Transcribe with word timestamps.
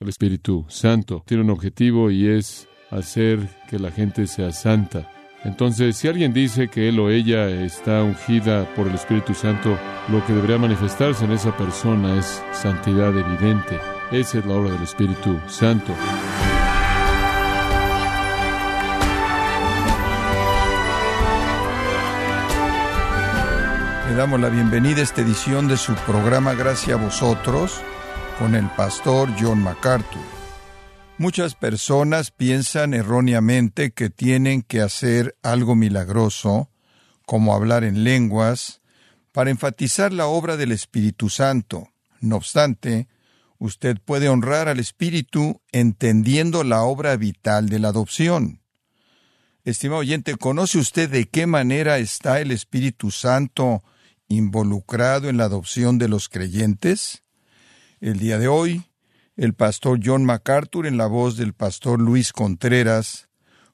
El 0.00 0.10
Espíritu 0.10 0.64
Santo 0.68 1.24
tiene 1.26 1.42
un 1.42 1.50
objetivo 1.50 2.12
y 2.12 2.28
es 2.28 2.68
hacer 2.88 3.48
que 3.68 3.80
la 3.80 3.90
gente 3.90 4.28
sea 4.28 4.52
santa. 4.52 5.10
Entonces, 5.42 5.96
si 5.96 6.06
alguien 6.06 6.32
dice 6.32 6.68
que 6.68 6.88
él 6.88 7.00
o 7.00 7.10
ella 7.10 7.48
está 7.64 8.04
ungida 8.04 8.72
por 8.76 8.86
el 8.86 8.94
Espíritu 8.94 9.34
Santo, 9.34 9.76
lo 10.08 10.24
que 10.24 10.34
debería 10.34 10.56
manifestarse 10.56 11.24
en 11.24 11.32
esa 11.32 11.56
persona 11.56 12.16
es 12.16 12.40
santidad 12.52 13.08
evidente. 13.08 13.80
Esa 14.12 14.38
es 14.38 14.46
la 14.46 14.54
obra 14.54 14.70
del 14.70 14.84
Espíritu 14.84 15.36
Santo. 15.48 15.92
Le 24.08 24.14
damos 24.14 24.38
la 24.38 24.48
bienvenida 24.48 25.00
a 25.00 25.02
esta 25.02 25.22
edición 25.22 25.66
de 25.66 25.76
su 25.76 25.92
programa 26.06 26.54
Gracias 26.54 26.96
a 26.96 27.02
vosotros 27.02 27.82
con 28.38 28.54
el 28.54 28.68
pastor 28.70 29.28
John 29.38 29.62
MacArthur. 29.62 30.22
Muchas 31.18 31.56
personas 31.56 32.30
piensan 32.30 32.94
erróneamente 32.94 33.90
que 33.90 34.08
tienen 34.08 34.62
que 34.62 34.80
hacer 34.80 35.36
algo 35.42 35.74
milagroso, 35.74 36.70
como 37.26 37.54
hablar 37.54 37.82
en 37.82 38.04
lenguas, 38.04 38.80
para 39.32 39.50
enfatizar 39.50 40.12
la 40.12 40.26
obra 40.26 40.56
del 40.56 40.70
Espíritu 40.70 41.28
Santo. 41.28 41.88
No 42.20 42.36
obstante, 42.36 43.08
usted 43.58 43.98
puede 44.04 44.28
honrar 44.28 44.68
al 44.68 44.78
Espíritu 44.78 45.60
entendiendo 45.72 46.62
la 46.62 46.82
obra 46.82 47.16
vital 47.16 47.68
de 47.68 47.80
la 47.80 47.88
adopción. 47.88 48.62
Estimado 49.64 50.00
oyente, 50.00 50.36
¿conoce 50.36 50.78
usted 50.78 51.10
de 51.10 51.28
qué 51.28 51.46
manera 51.46 51.98
está 51.98 52.40
el 52.40 52.52
Espíritu 52.52 53.10
Santo 53.10 53.82
involucrado 54.28 55.28
en 55.28 55.36
la 55.36 55.44
adopción 55.44 55.98
de 55.98 56.08
los 56.08 56.28
creyentes? 56.28 57.24
El 58.00 58.20
día 58.20 58.38
de 58.38 58.46
hoy, 58.46 58.84
el 59.36 59.54
pastor 59.54 59.98
John 60.04 60.24
MacArthur, 60.24 60.86
en 60.86 60.96
la 60.96 61.08
voz 61.08 61.36
del 61.36 61.52
pastor 61.52 62.00
Luis 62.00 62.32
Contreras, 62.32 63.28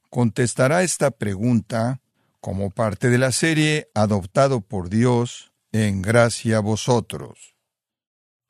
contestará 0.09 0.81
esta 0.81 1.11
pregunta 1.11 2.01
como 2.41 2.71
parte 2.71 3.11
de 3.11 3.19
la 3.19 3.31
serie 3.31 3.87
Adoptado 3.93 4.61
por 4.61 4.89
Dios 4.89 5.51
en 5.71 6.01
gracia 6.01 6.57
a 6.57 6.61
vosotros. 6.61 7.55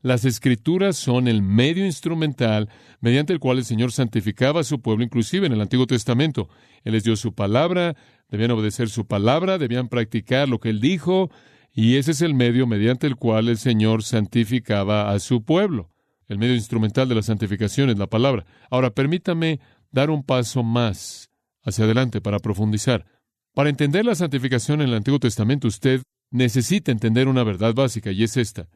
Las 0.01 0.23
escrituras 0.23 0.95
son 0.95 1.27
el 1.27 1.41
medio 1.41 1.85
instrumental 1.85 2.69
mediante 3.01 3.33
el 3.33 3.39
cual 3.39 3.57
el 3.57 3.65
Señor 3.65 3.91
santificaba 3.91 4.61
a 4.61 4.63
su 4.63 4.79
pueblo, 4.79 5.03
inclusive 5.03 5.45
en 5.45 5.51
el 5.51 5.61
Antiguo 5.61 5.87
Testamento. 5.87 6.47
Él 6.85 6.93
les 6.93 7.03
dio 7.03 7.17
su 7.17 7.33
palabra, 7.33 7.97
debían 8.29 8.51
obedecer 8.51 8.87
su 8.87 9.07
palabra, 9.07 9.57
debían 9.57 9.89
practicar 9.89 10.47
lo 10.47 10.61
que 10.61 10.69
Él 10.69 10.79
dijo, 10.79 11.31
y 11.75 11.97
ese 11.97 12.11
es 12.11 12.21
el 12.21 12.33
medio 12.33 12.65
mediante 12.65 13.05
el 13.05 13.17
cual 13.17 13.49
el 13.49 13.57
Señor 13.57 14.01
santificaba 14.01 15.11
a 15.11 15.19
su 15.19 15.43
pueblo. 15.43 15.91
El 16.29 16.39
medio 16.39 16.55
instrumental 16.55 17.09
de 17.09 17.15
la 17.15 17.21
santificación 17.21 17.89
es 17.89 17.99
la 17.99 18.07
palabra. 18.07 18.45
Ahora, 18.71 18.91
permítame 18.91 19.59
dar 19.91 20.09
un 20.09 20.23
paso 20.23 20.63
más 20.63 21.29
hacia 21.63 21.83
adelante 21.83 22.21
para 22.21 22.39
profundizar. 22.39 23.05
Para 23.53 23.69
entender 23.69 24.05
la 24.05 24.15
santificación 24.15 24.81
en 24.81 24.87
el 24.87 24.95
Antiguo 24.95 25.19
Testamento, 25.19 25.67
usted 25.67 26.01
necesita 26.31 26.93
entender 26.93 27.27
una 27.27 27.43
verdad 27.43 27.73
básica, 27.73 28.09
y 28.11 28.23
es 28.23 28.37
esta. 28.37 28.69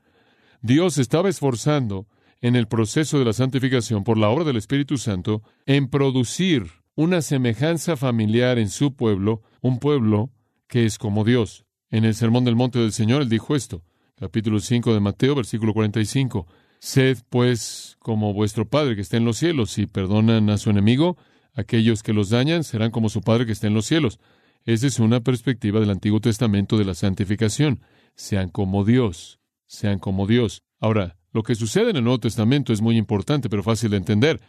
Dios 0.61 0.97
estaba 0.97 1.29
esforzando 1.29 2.05
en 2.41 2.57
el 2.57 2.67
proceso 2.67 3.17
de 3.17 3.25
la 3.25 3.33
santificación 3.33 4.03
por 4.03 4.17
la 4.17 4.27
obra 4.27 4.43
del 4.43 4.57
Espíritu 4.57 4.97
Santo 4.97 5.41
en 5.65 5.89
producir 5.89 6.67
una 6.95 7.21
semejanza 7.21 7.95
familiar 7.95 8.59
en 8.59 8.69
su 8.69 8.93
pueblo, 8.93 9.41
un 9.61 9.79
pueblo 9.79 10.31
que 10.67 10.85
es 10.85 10.97
como 10.97 11.23
Dios. 11.23 11.65
En 11.91 12.05
el 12.05 12.13
Sermón 12.13 12.45
del 12.45 12.55
Monte 12.55 12.77
del 12.77 12.91
Señor, 12.91 13.23
él 13.23 13.29
dijo 13.29 13.55
esto, 13.55 13.83
capítulo 14.15 14.59
5 14.59 14.93
de 14.93 14.99
Mateo, 14.99 15.33
versículo 15.33 15.73
45. 15.73 16.45
Sed, 16.79 17.17
pues, 17.29 17.97
como 17.99 18.31
vuestro 18.33 18.69
Padre 18.69 18.95
que 18.95 19.01
está 19.01 19.17
en 19.17 19.25
los 19.25 19.37
cielos, 19.37 19.77
y 19.79 19.87
perdonan 19.87 20.51
a 20.51 20.59
su 20.59 20.69
enemigo, 20.69 21.17
aquellos 21.55 22.03
que 22.03 22.13
los 22.13 22.29
dañan 22.29 22.63
serán 22.63 22.91
como 22.91 23.09
su 23.09 23.21
Padre 23.21 23.47
que 23.47 23.53
está 23.53 23.67
en 23.67 23.73
los 23.73 23.87
cielos. 23.87 24.19
Esa 24.65 24.85
es 24.85 24.99
una 24.99 25.21
perspectiva 25.21 25.79
del 25.79 25.89
Antiguo 25.89 26.19
Testamento 26.19 26.77
de 26.77 26.85
la 26.85 26.93
santificación. 26.93 27.81
Sean 28.15 28.49
como 28.49 28.85
Dios, 28.85 29.39
sean 29.65 29.97
como 29.97 30.27
Dios. 30.27 30.61
Ahora, 30.79 31.17
lo 31.31 31.41
que 31.41 31.55
sucede 31.55 31.89
en 31.89 31.95
el 31.95 32.03
Nuevo 32.03 32.19
Testamento 32.19 32.71
es 32.71 32.81
muy 32.81 32.97
importante, 32.97 33.49
pero 33.49 33.63
fácil 33.63 33.91
de 33.91 33.97
entender. 33.97 34.39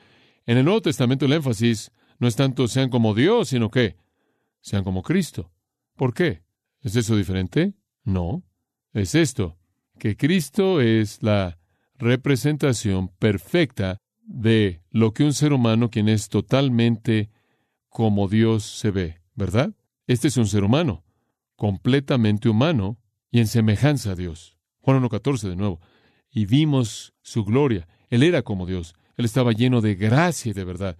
En 0.44 0.58
el 0.58 0.64
Nuevo 0.64 0.82
Testamento 0.82 1.24
el 1.24 1.32
énfasis 1.32 1.90
no 2.18 2.28
es 2.28 2.36
tanto 2.36 2.68
sean 2.68 2.90
como 2.90 3.14
Dios, 3.14 3.48
sino 3.48 3.70
que 3.70 3.96
sean 4.60 4.84
como 4.84 5.02
Cristo. 5.02 5.50
¿Por 5.96 6.12
qué? 6.12 6.42
¿Es 6.82 6.96
eso 6.96 7.16
diferente? 7.16 7.74
No. 8.04 8.42
Es 8.92 9.14
esto, 9.14 9.56
que 9.98 10.16
Cristo 10.16 10.80
es 10.80 11.22
la 11.22 11.58
representación 11.98 13.08
perfecta 13.08 13.98
de 14.22 14.80
lo 14.90 15.12
que 15.12 15.24
un 15.24 15.34
ser 15.34 15.52
humano 15.52 15.90
quien 15.90 16.08
es 16.08 16.28
totalmente 16.28 17.30
como 17.88 18.28
Dios 18.28 18.64
se 18.64 18.90
ve, 18.90 19.20
¿verdad? 19.34 19.74
Este 20.06 20.28
es 20.28 20.36
un 20.36 20.46
ser 20.46 20.64
humano, 20.64 21.04
completamente 21.56 22.48
humano 22.48 22.98
y 23.30 23.40
en 23.40 23.46
semejanza 23.46 24.12
a 24.12 24.14
Dios. 24.14 24.56
Juan 24.80 25.02
1.14 25.02 25.48
de 25.48 25.56
nuevo. 25.56 25.80
Y 26.30 26.46
vimos 26.46 27.12
su 27.22 27.44
gloria. 27.44 27.86
Él 28.08 28.22
era 28.22 28.42
como 28.42 28.66
Dios. 28.66 28.94
Él 29.16 29.24
estaba 29.24 29.52
lleno 29.52 29.80
de 29.80 29.94
gracia 29.94 30.50
y 30.50 30.52
de 30.52 30.64
verdad. 30.64 30.96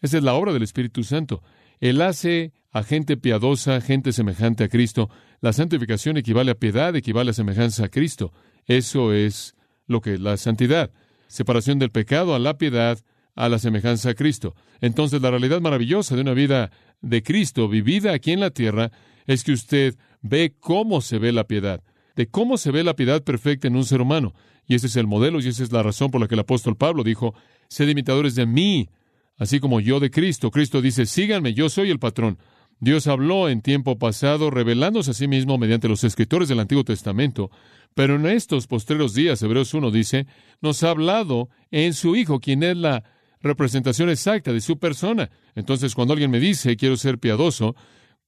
Esa 0.00 0.18
es 0.18 0.24
la 0.24 0.34
obra 0.34 0.52
del 0.52 0.62
Espíritu 0.62 1.04
Santo. 1.04 1.42
Él 1.80 2.02
hace 2.02 2.52
a 2.72 2.82
gente 2.82 3.16
piadosa, 3.18 3.80
gente 3.80 4.12
semejante 4.12 4.64
a 4.64 4.68
Cristo. 4.68 5.10
La 5.40 5.52
santificación 5.52 6.16
equivale 6.16 6.50
a 6.50 6.58
piedad, 6.58 6.96
equivale 6.96 7.30
a 7.30 7.34
semejanza 7.34 7.84
a 7.84 7.88
Cristo. 7.88 8.32
Eso 8.66 9.12
es 9.12 9.54
lo 9.86 10.00
que 10.00 10.14
es 10.14 10.20
la 10.20 10.36
santidad. 10.38 10.90
Separación 11.28 11.78
del 11.78 11.90
pecado 11.90 12.34
a 12.34 12.38
la 12.38 12.56
piedad, 12.56 12.98
a 13.34 13.48
la 13.50 13.58
semejanza 13.58 14.10
a 14.10 14.14
Cristo. 14.14 14.54
Entonces 14.80 15.20
la 15.20 15.30
realidad 15.30 15.60
maravillosa 15.60 16.16
de 16.16 16.22
una 16.22 16.32
vida 16.32 16.70
de 17.02 17.22
Cristo 17.22 17.68
vivida 17.68 18.12
aquí 18.12 18.32
en 18.32 18.40
la 18.40 18.50
tierra 18.50 18.90
es 19.26 19.44
que 19.44 19.52
usted 19.52 19.96
ve 20.22 20.54
cómo 20.58 21.00
se 21.02 21.18
ve 21.18 21.32
la 21.32 21.44
piedad, 21.44 21.82
de 22.16 22.28
cómo 22.28 22.56
se 22.56 22.70
ve 22.70 22.84
la 22.84 22.96
piedad 22.96 23.22
perfecta 23.22 23.68
en 23.68 23.76
un 23.76 23.84
ser 23.84 24.00
humano. 24.00 24.34
Y 24.66 24.76
ese 24.76 24.86
es 24.86 24.96
el 24.96 25.06
modelo 25.06 25.40
y 25.40 25.48
esa 25.48 25.62
es 25.62 25.72
la 25.72 25.82
razón 25.82 26.10
por 26.10 26.20
la 26.20 26.28
que 26.28 26.34
el 26.34 26.40
apóstol 26.40 26.76
Pablo 26.76 27.04
dijo, 27.04 27.34
sed 27.68 27.88
imitadores 27.88 28.34
de 28.34 28.46
mí, 28.46 28.88
así 29.36 29.60
como 29.60 29.80
yo 29.80 30.00
de 30.00 30.10
Cristo. 30.10 30.50
Cristo 30.50 30.80
dice, 30.80 31.04
síganme, 31.04 31.52
yo 31.52 31.68
soy 31.68 31.90
el 31.90 31.98
patrón. 31.98 32.38
Dios 32.82 33.06
habló 33.06 33.48
en 33.48 33.62
tiempo 33.62 33.96
pasado, 33.96 34.50
revelándose 34.50 35.12
a 35.12 35.14
sí 35.14 35.28
mismo 35.28 35.56
mediante 35.56 35.86
los 35.86 36.02
escritores 36.02 36.48
del 36.48 36.58
Antiguo 36.58 36.82
Testamento, 36.82 37.48
pero 37.94 38.16
en 38.16 38.26
estos 38.26 38.66
postreros 38.66 39.14
días, 39.14 39.40
Hebreos 39.40 39.72
1 39.72 39.92
dice, 39.92 40.26
nos 40.60 40.82
ha 40.82 40.90
hablado 40.90 41.48
en 41.70 41.94
su 41.94 42.16
Hijo, 42.16 42.40
quien 42.40 42.64
es 42.64 42.76
la 42.76 43.04
representación 43.40 44.10
exacta 44.10 44.52
de 44.52 44.60
su 44.60 44.80
persona. 44.80 45.30
Entonces, 45.54 45.94
cuando 45.94 46.14
alguien 46.14 46.32
me 46.32 46.40
dice, 46.40 46.76
quiero 46.76 46.96
ser 46.96 47.20
piadoso, 47.20 47.76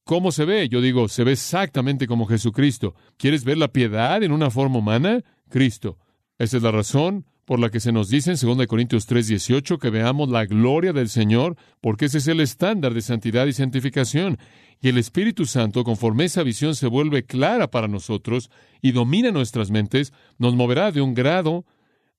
¿cómo 0.05 0.31
se 0.31 0.45
ve? 0.45 0.69
Yo 0.69 0.79
digo, 0.79 1.09
se 1.09 1.25
ve 1.25 1.33
exactamente 1.33 2.07
como 2.07 2.25
Jesucristo. 2.25 2.95
¿Quieres 3.17 3.43
ver 3.43 3.57
la 3.57 3.73
piedad 3.73 4.23
en 4.23 4.31
una 4.31 4.49
forma 4.49 4.77
humana? 4.77 5.21
Cristo. 5.49 5.97
Esa 6.37 6.55
es 6.55 6.63
la 6.63 6.71
razón 6.71 7.25
por 7.45 7.59
la 7.59 7.69
que 7.69 7.79
se 7.79 7.91
nos 7.91 8.09
dice 8.09 8.31
en 8.31 8.37
2 8.37 8.67
Corintios 8.67 9.07
3:18 9.07 9.77
que 9.77 9.89
veamos 9.89 10.29
la 10.29 10.45
gloria 10.45 10.93
del 10.93 11.09
Señor, 11.09 11.55
porque 11.79 12.05
ese 12.05 12.17
es 12.17 12.27
el 12.27 12.41
estándar 12.41 12.93
de 12.93 13.01
santidad 13.01 13.45
y 13.45 13.53
santificación. 13.53 14.37
Y 14.81 14.89
el 14.89 14.97
Espíritu 14.97 15.45
Santo, 15.45 15.83
conforme 15.83 16.25
esa 16.25 16.43
visión 16.43 16.75
se 16.75 16.87
vuelve 16.87 17.23
clara 17.23 17.69
para 17.69 17.87
nosotros 17.87 18.49
y 18.81 18.91
domina 18.91 19.31
nuestras 19.31 19.71
mentes, 19.71 20.11
nos 20.37 20.55
moverá 20.55 20.91
de 20.91 21.01
un 21.01 21.13
grado 21.13 21.65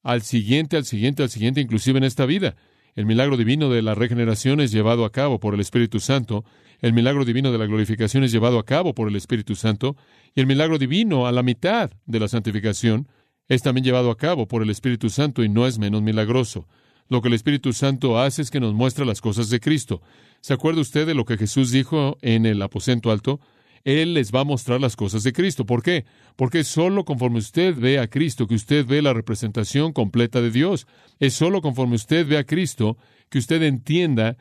al 0.03 0.23
siguiente, 0.23 0.77
al 0.77 0.85
siguiente, 0.85 1.23
al 1.23 1.31
siguiente, 1.31 1.61
inclusive 1.61 1.99
en 1.99 2.05
esta 2.05 2.25
vida. 2.25 2.57
El 2.95 3.05
milagro 3.05 3.37
divino 3.37 3.69
de 3.69 3.83
la 3.83 3.95
regeneración 3.95 4.61
es 4.61 4.73
llevado 4.73 5.05
a 5.05 5.13
cabo 5.13 5.39
por 5.39 5.53
el 5.53 5.61
Espíritu 5.61 6.01
Santo, 6.01 6.45
el 6.81 6.93
milagro 6.93 7.25
divino 7.25 7.53
de 7.53 7.59
la 7.59 7.67
glorificación 7.67 8.25
es 8.25 8.33
llevado 8.33 8.59
a 8.59 8.65
cabo 8.65 8.95
por 8.95 9.09
el 9.09 9.17
Espíritu 9.17 9.55
Santo, 9.55 9.97
y 10.35 10.41
el 10.41 10.47
milagro 10.47 10.79
divino 10.79 11.27
a 11.27 11.33
la 11.33 11.43
mitad 11.43 11.91
de 12.05 12.21
la 12.21 12.29
santificación 12.29 13.09
es 13.49 13.63
también 13.63 13.85
llevado 13.85 14.11
a 14.11 14.17
cabo 14.17 14.47
por 14.47 14.63
el 14.63 14.71
Espíritu 14.71 15.11
Santo 15.11 15.45
y 15.45 15.49
no 15.49 15.67
es 15.67 15.79
menos 15.79 16.03
milagroso. 16.03 16.67
Lo 17.09 17.23
que 17.23 17.29
el 17.29 17.35
Espíritu 17.35 17.73
Santo 17.73 18.19
hace 18.19 18.43
es 18.43 18.51
que 18.51 18.61
nos 18.61 18.75
muestra 18.75 19.05
las 19.05 19.21
cosas 19.21 19.49
de 19.51 19.61
Cristo. 19.61 20.03
¿Se 20.41 20.53
acuerda 20.53 20.81
usted 20.81 21.07
de 21.07 21.15
lo 21.15 21.25
que 21.25 21.37
Jesús 21.37 21.71
dijo 21.71 22.19
en 22.21 22.47
el 22.47 22.61
aposento 22.63 23.11
alto? 23.11 23.41
Él 23.85 24.15
les 24.15 24.33
va 24.33 24.41
a 24.41 24.45
mostrar 24.45 24.81
las 24.81 24.97
cosas 24.97 25.23
de 25.23 25.33
Cristo. 25.33 25.65
¿Por 25.65 25.83
qué? 25.83 26.05
Porque 26.35 26.61
es 26.61 26.67
solo 26.67 27.05
conforme 27.05 27.39
usted 27.39 27.77
ve 27.77 28.01
a 28.01 28.09
Cristo 28.09 28.49
que 28.49 28.57
usted 28.57 28.85
ve 28.85 29.01
la 29.01 29.13
representación 29.13 29.93
completa 29.93 30.41
de 30.41 30.51
Dios. 30.51 30.89
Es 31.21 31.35
solo 31.35 31.63
conforme 31.63 31.95
usted 31.95 32.27
ve 32.27 32.39
a 32.39 32.45
Cristo 32.45 32.97
que 33.29 33.39
usted 33.39 33.63
entienda 33.63 34.37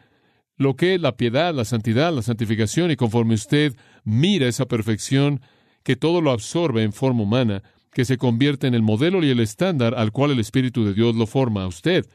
lo 0.57 0.75
que 0.75 0.95
es 0.95 1.01
la 1.01 1.15
piedad, 1.15 1.53
la 1.53 1.65
santidad, 1.65 2.13
la 2.13 2.21
santificación, 2.21 2.89
y 2.89 2.95
conforme 2.95 3.35
usted 3.35 3.75
mira 4.03 4.47
esa 4.47 4.65
perfección 4.65 5.41
que 5.83 5.95
todo 5.95 6.21
lo 6.21 6.31
absorbe 6.31 6.81
en 6.81 6.93
forma 6.93 7.23
humana, 7.23 7.61
que 7.95 8.03
se 8.03 8.17
convierte 8.17 8.67
en 8.67 8.73
el 8.73 8.81
modelo 8.81 9.23
y 9.23 9.29
el 9.29 9.39
estándar 9.39 9.95
al 9.95 10.11
cual 10.11 10.31
el 10.31 10.39
Espíritu 10.41 10.83
de 10.83 10.93
Dios 10.93 11.15
lo 11.15 11.25
forma 11.27 11.63
a 11.63 11.67
usted. 11.67 12.05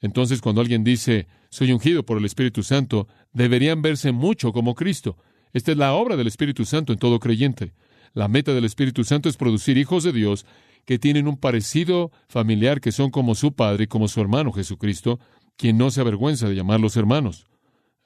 Entonces, 0.00 0.40
cuando 0.40 0.60
alguien 0.60 0.82
dice, 0.82 1.28
soy 1.48 1.70
ungido 1.70 2.04
por 2.04 2.18
el 2.18 2.24
Espíritu 2.24 2.64
Santo, 2.64 3.06
deberían 3.32 3.80
verse 3.80 4.10
mucho 4.10 4.52
como 4.52 4.74
Cristo. 4.74 5.16
Esta 5.52 5.70
es 5.70 5.78
la 5.78 5.92
obra 5.92 6.16
del 6.16 6.26
Espíritu 6.26 6.64
Santo 6.64 6.92
en 6.92 6.98
todo 6.98 7.20
creyente. 7.20 7.72
La 8.14 8.26
meta 8.26 8.52
del 8.52 8.64
Espíritu 8.64 9.04
Santo 9.04 9.28
es 9.28 9.36
producir 9.36 9.78
hijos 9.78 10.02
de 10.02 10.12
Dios 10.12 10.44
que 10.84 10.98
tienen 10.98 11.28
un 11.28 11.36
parecido 11.36 12.10
familiar, 12.28 12.80
que 12.80 12.90
son 12.90 13.10
como 13.10 13.36
su 13.36 13.52
Padre 13.52 13.84
y 13.84 13.86
como 13.86 14.08
su 14.08 14.20
hermano 14.20 14.50
Jesucristo, 14.50 15.20
quien 15.56 15.78
no 15.78 15.92
se 15.92 16.00
avergüenza 16.00 16.48
de 16.48 16.56
llamarlos 16.56 16.96
hermanos. 16.96 17.46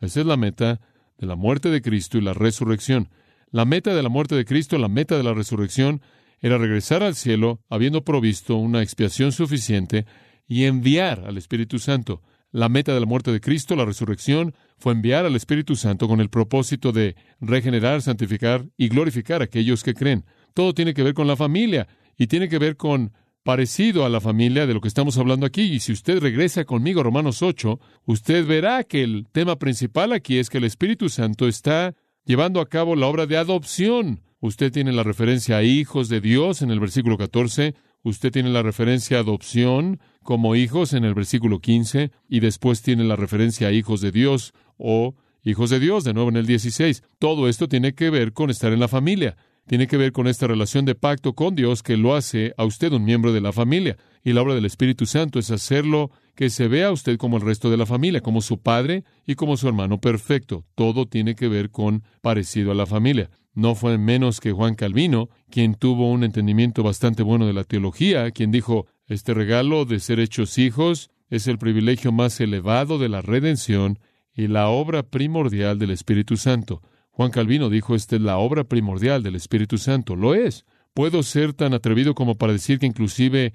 Esa 0.00 0.20
es 0.20 0.26
la 0.26 0.36
meta 0.36 0.82
de 1.16 1.26
la 1.26 1.36
muerte 1.36 1.70
de 1.70 1.80
Cristo 1.80 2.18
y 2.18 2.20
la 2.20 2.34
resurrección. 2.34 3.08
La 3.50 3.64
meta 3.64 3.94
de 3.94 4.02
la 4.02 4.10
muerte 4.10 4.34
de 4.34 4.44
Cristo, 4.44 4.76
la 4.76 4.88
meta 4.88 5.16
de 5.16 5.22
la 5.22 5.32
resurrección, 5.32 6.02
era 6.42 6.58
regresar 6.58 7.02
al 7.02 7.14
cielo 7.14 7.60
habiendo 7.70 8.04
provisto 8.04 8.56
una 8.56 8.82
expiación 8.82 9.32
suficiente 9.32 10.04
y 10.46 10.64
enviar 10.64 11.24
al 11.26 11.38
Espíritu 11.38 11.78
Santo. 11.78 12.20
La 12.50 12.68
meta 12.68 12.92
de 12.92 13.00
la 13.00 13.06
muerte 13.06 13.32
de 13.32 13.40
Cristo, 13.40 13.76
la 13.76 13.86
resurrección, 13.86 14.54
fue 14.76 14.92
enviar 14.92 15.24
al 15.24 15.36
Espíritu 15.36 15.76
Santo 15.76 16.06
con 16.06 16.20
el 16.20 16.28
propósito 16.28 16.92
de 16.92 17.16
regenerar, 17.40 18.02
santificar 18.02 18.66
y 18.76 18.88
glorificar 18.88 19.40
a 19.40 19.44
aquellos 19.44 19.82
que 19.82 19.94
creen. 19.94 20.26
Todo 20.52 20.74
tiene 20.74 20.92
que 20.92 21.02
ver 21.02 21.14
con 21.14 21.26
la 21.26 21.36
familia 21.36 21.88
y 22.18 22.26
tiene 22.26 22.50
que 22.50 22.58
ver 22.58 22.76
con 22.76 23.12
parecido 23.42 24.04
a 24.04 24.08
la 24.08 24.20
familia 24.20 24.66
de 24.66 24.74
lo 24.74 24.80
que 24.80 24.88
estamos 24.88 25.16
hablando 25.16 25.46
aquí. 25.46 25.62
Y 25.62 25.80
si 25.80 25.92
usted 25.92 26.20
regresa 26.20 26.64
conmigo 26.64 27.00
a 27.00 27.04
Romanos 27.04 27.42
8, 27.42 27.80
usted 28.04 28.46
verá 28.46 28.84
que 28.84 29.02
el 29.02 29.26
tema 29.32 29.56
principal 29.56 30.12
aquí 30.12 30.38
es 30.38 30.50
que 30.50 30.58
el 30.58 30.64
Espíritu 30.64 31.08
Santo 31.08 31.48
está 31.48 31.94
llevando 32.24 32.60
a 32.60 32.68
cabo 32.68 32.96
la 32.96 33.06
obra 33.06 33.26
de 33.26 33.36
adopción. 33.36 34.20
Usted 34.42 34.72
tiene 34.72 34.90
la 34.90 35.04
referencia 35.04 35.58
a 35.58 35.62
hijos 35.62 36.08
de 36.08 36.20
Dios 36.20 36.62
en 36.62 36.72
el 36.72 36.80
versículo 36.80 37.16
14, 37.16 37.76
usted 38.02 38.32
tiene 38.32 38.50
la 38.50 38.64
referencia 38.64 39.18
a 39.18 39.20
adopción 39.20 40.00
como 40.24 40.56
hijos 40.56 40.94
en 40.94 41.04
el 41.04 41.14
versículo 41.14 41.60
15 41.60 42.10
y 42.28 42.40
después 42.40 42.82
tiene 42.82 43.04
la 43.04 43.14
referencia 43.14 43.68
a 43.68 43.72
hijos 43.72 44.00
de 44.00 44.10
Dios 44.10 44.52
o 44.78 45.14
hijos 45.44 45.70
de 45.70 45.78
Dios 45.78 46.02
de 46.02 46.12
nuevo 46.12 46.28
en 46.28 46.38
el 46.38 46.46
16. 46.46 47.04
Todo 47.20 47.48
esto 47.48 47.68
tiene 47.68 47.94
que 47.94 48.10
ver 48.10 48.32
con 48.32 48.50
estar 48.50 48.72
en 48.72 48.80
la 48.80 48.88
familia. 48.88 49.36
Tiene 49.68 49.86
que 49.86 49.96
ver 49.96 50.10
con 50.10 50.26
esta 50.26 50.48
relación 50.48 50.86
de 50.86 50.96
pacto 50.96 51.34
con 51.34 51.54
Dios 51.54 51.84
que 51.84 51.96
lo 51.96 52.16
hace 52.16 52.52
a 52.56 52.64
usted 52.64 52.92
un 52.92 53.04
miembro 53.04 53.32
de 53.32 53.42
la 53.42 53.52
familia. 53.52 53.96
Y 54.24 54.32
la 54.32 54.42
obra 54.42 54.56
del 54.56 54.64
Espíritu 54.64 55.06
Santo 55.06 55.38
es 55.38 55.52
hacerlo 55.52 56.10
que 56.34 56.50
se 56.50 56.68
vea 56.68 56.90
usted 56.90 57.18
como 57.18 57.36
el 57.36 57.42
resto 57.42 57.70
de 57.70 57.76
la 57.76 57.86
familia, 57.86 58.20
como 58.20 58.40
su 58.40 58.58
padre 58.58 59.04
y 59.26 59.34
como 59.34 59.56
su 59.56 59.68
hermano 59.68 60.00
perfecto. 60.00 60.64
Todo 60.74 61.06
tiene 61.06 61.34
que 61.34 61.48
ver 61.48 61.70
con 61.70 62.02
parecido 62.20 62.72
a 62.72 62.74
la 62.74 62.86
familia. 62.86 63.30
No 63.54 63.74
fue 63.74 63.98
menos 63.98 64.40
que 64.40 64.52
Juan 64.52 64.74
Calvino, 64.74 65.28
quien 65.50 65.74
tuvo 65.74 66.10
un 66.10 66.24
entendimiento 66.24 66.82
bastante 66.82 67.22
bueno 67.22 67.46
de 67.46 67.52
la 67.52 67.64
teología, 67.64 68.30
quien 68.30 68.50
dijo, 68.50 68.86
este 69.06 69.34
regalo 69.34 69.84
de 69.84 70.00
ser 70.00 70.20
hechos 70.20 70.56
hijos 70.56 71.10
es 71.28 71.46
el 71.46 71.58
privilegio 71.58 72.12
más 72.12 72.40
elevado 72.40 72.98
de 72.98 73.10
la 73.10 73.20
redención 73.20 73.98
y 74.34 74.48
la 74.48 74.68
obra 74.68 75.02
primordial 75.02 75.78
del 75.78 75.90
Espíritu 75.90 76.36
Santo. 76.38 76.82
Juan 77.10 77.30
Calvino 77.30 77.68
dijo, 77.68 77.94
esta 77.94 78.16
es 78.16 78.22
la 78.22 78.38
obra 78.38 78.64
primordial 78.64 79.22
del 79.22 79.34
Espíritu 79.34 79.76
Santo. 79.76 80.16
Lo 80.16 80.34
es. 80.34 80.64
Puedo 80.94 81.22
ser 81.22 81.52
tan 81.52 81.74
atrevido 81.74 82.14
como 82.14 82.36
para 82.36 82.54
decir 82.54 82.78
que 82.78 82.86
inclusive 82.86 83.52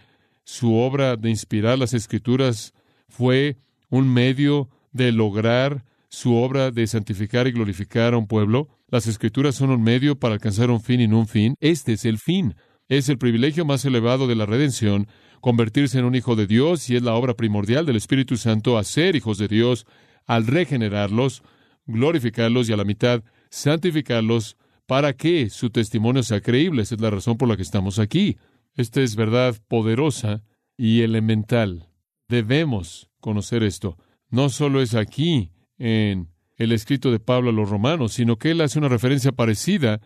su 0.48 0.78
obra 0.78 1.18
de 1.18 1.30
inspirar 1.30 1.78
las 1.78 1.94
escrituras 1.94 2.74
fue 3.10 3.58
un 3.90 4.12
medio 4.12 4.70
de 4.94 5.12
lograr 5.12 5.84
su 6.08 6.36
obra 6.36 6.72
de 6.72 6.88
santificar 6.88 7.48
y 7.48 7.52
glorificar 7.52 8.14
a 8.14 8.18
un 8.18 8.28
pueblo. 8.28 8.70
Las 8.88 9.08
escrituras 9.08 9.56
son 9.56 9.72
un 9.72 9.84
medio 9.84 10.18
para 10.18 10.36
alcanzar 10.36 10.72
un 10.72 10.80
fin 10.80 11.02
y 11.02 11.08
no 11.10 11.20
un 11.20 11.28
fin. 11.28 11.56
Este 11.60 11.92
es 11.92 12.06
el 12.06 12.18
fin. 12.18 12.56
Es 12.88 13.10
el 13.10 13.18
privilegio 13.18 13.66
más 13.66 13.84
elevado 13.84 14.26
de 14.26 14.36
la 14.36 14.46
redención 14.46 15.10
convertirse 15.42 16.00
en 16.00 16.06
un 16.06 16.16
hijo 16.16 16.38
de 16.38 16.48
Dios 16.48 16.90
y 16.90 16.96
es 16.96 17.04
la 17.04 17.16
obra 17.16 17.34
primordial 17.34 17.86
del 17.86 17.98
Espíritu 17.98 18.38
Santo 18.38 18.78
hacer 18.78 19.18
hijos 19.18 19.38
de 19.38 19.50
Dios 19.50 19.86
al 20.28 20.48
regenerarlos, 20.48 21.44
glorificarlos 21.88 22.70
y 22.70 22.74
a 22.74 22.78
la 22.78 22.86
mitad 22.86 23.22
santificarlos 23.50 24.56
para 24.86 25.12
que 25.12 25.50
su 25.50 25.72
testimonio 25.72 26.24
sea 26.24 26.40
creíble. 26.40 26.84
Esa 26.84 26.96
es 26.96 27.02
la 27.02 27.10
razón 27.10 27.38
por 27.38 27.50
la 27.50 27.58
que 27.58 27.64
estamos 27.64 28.00
aquí. 28.00 28.38
Esta 28.78 29.02
es 29.02 29.16
verdad 29.16 29.56
poderosa 29.68 30.44
y 30.78 31.02
elemental. 31.02 31.90
Debemos 32.30 33.10
conocer 33.20 33.64
esto. 33.64 33.98
No 34.30 34.50
solo 34.50 34.82
es 34.82 34.94
aquí 34.94 35.50
en 35.80 36.30
el 36.58 36.72
escrito 36.72 37.12
de 37.12 37.20
Pablo 37.20 37.50
a 37.50 37.54
los 37.54 37.70
romanos, 37.72 38.14
sino 38.14 38.38
que 38.38 38.52
él 38.52 38.62
hace 38.62 38.78
una 38.78 38.88
referencia 38.88 39.32
parecida 39.32 40.00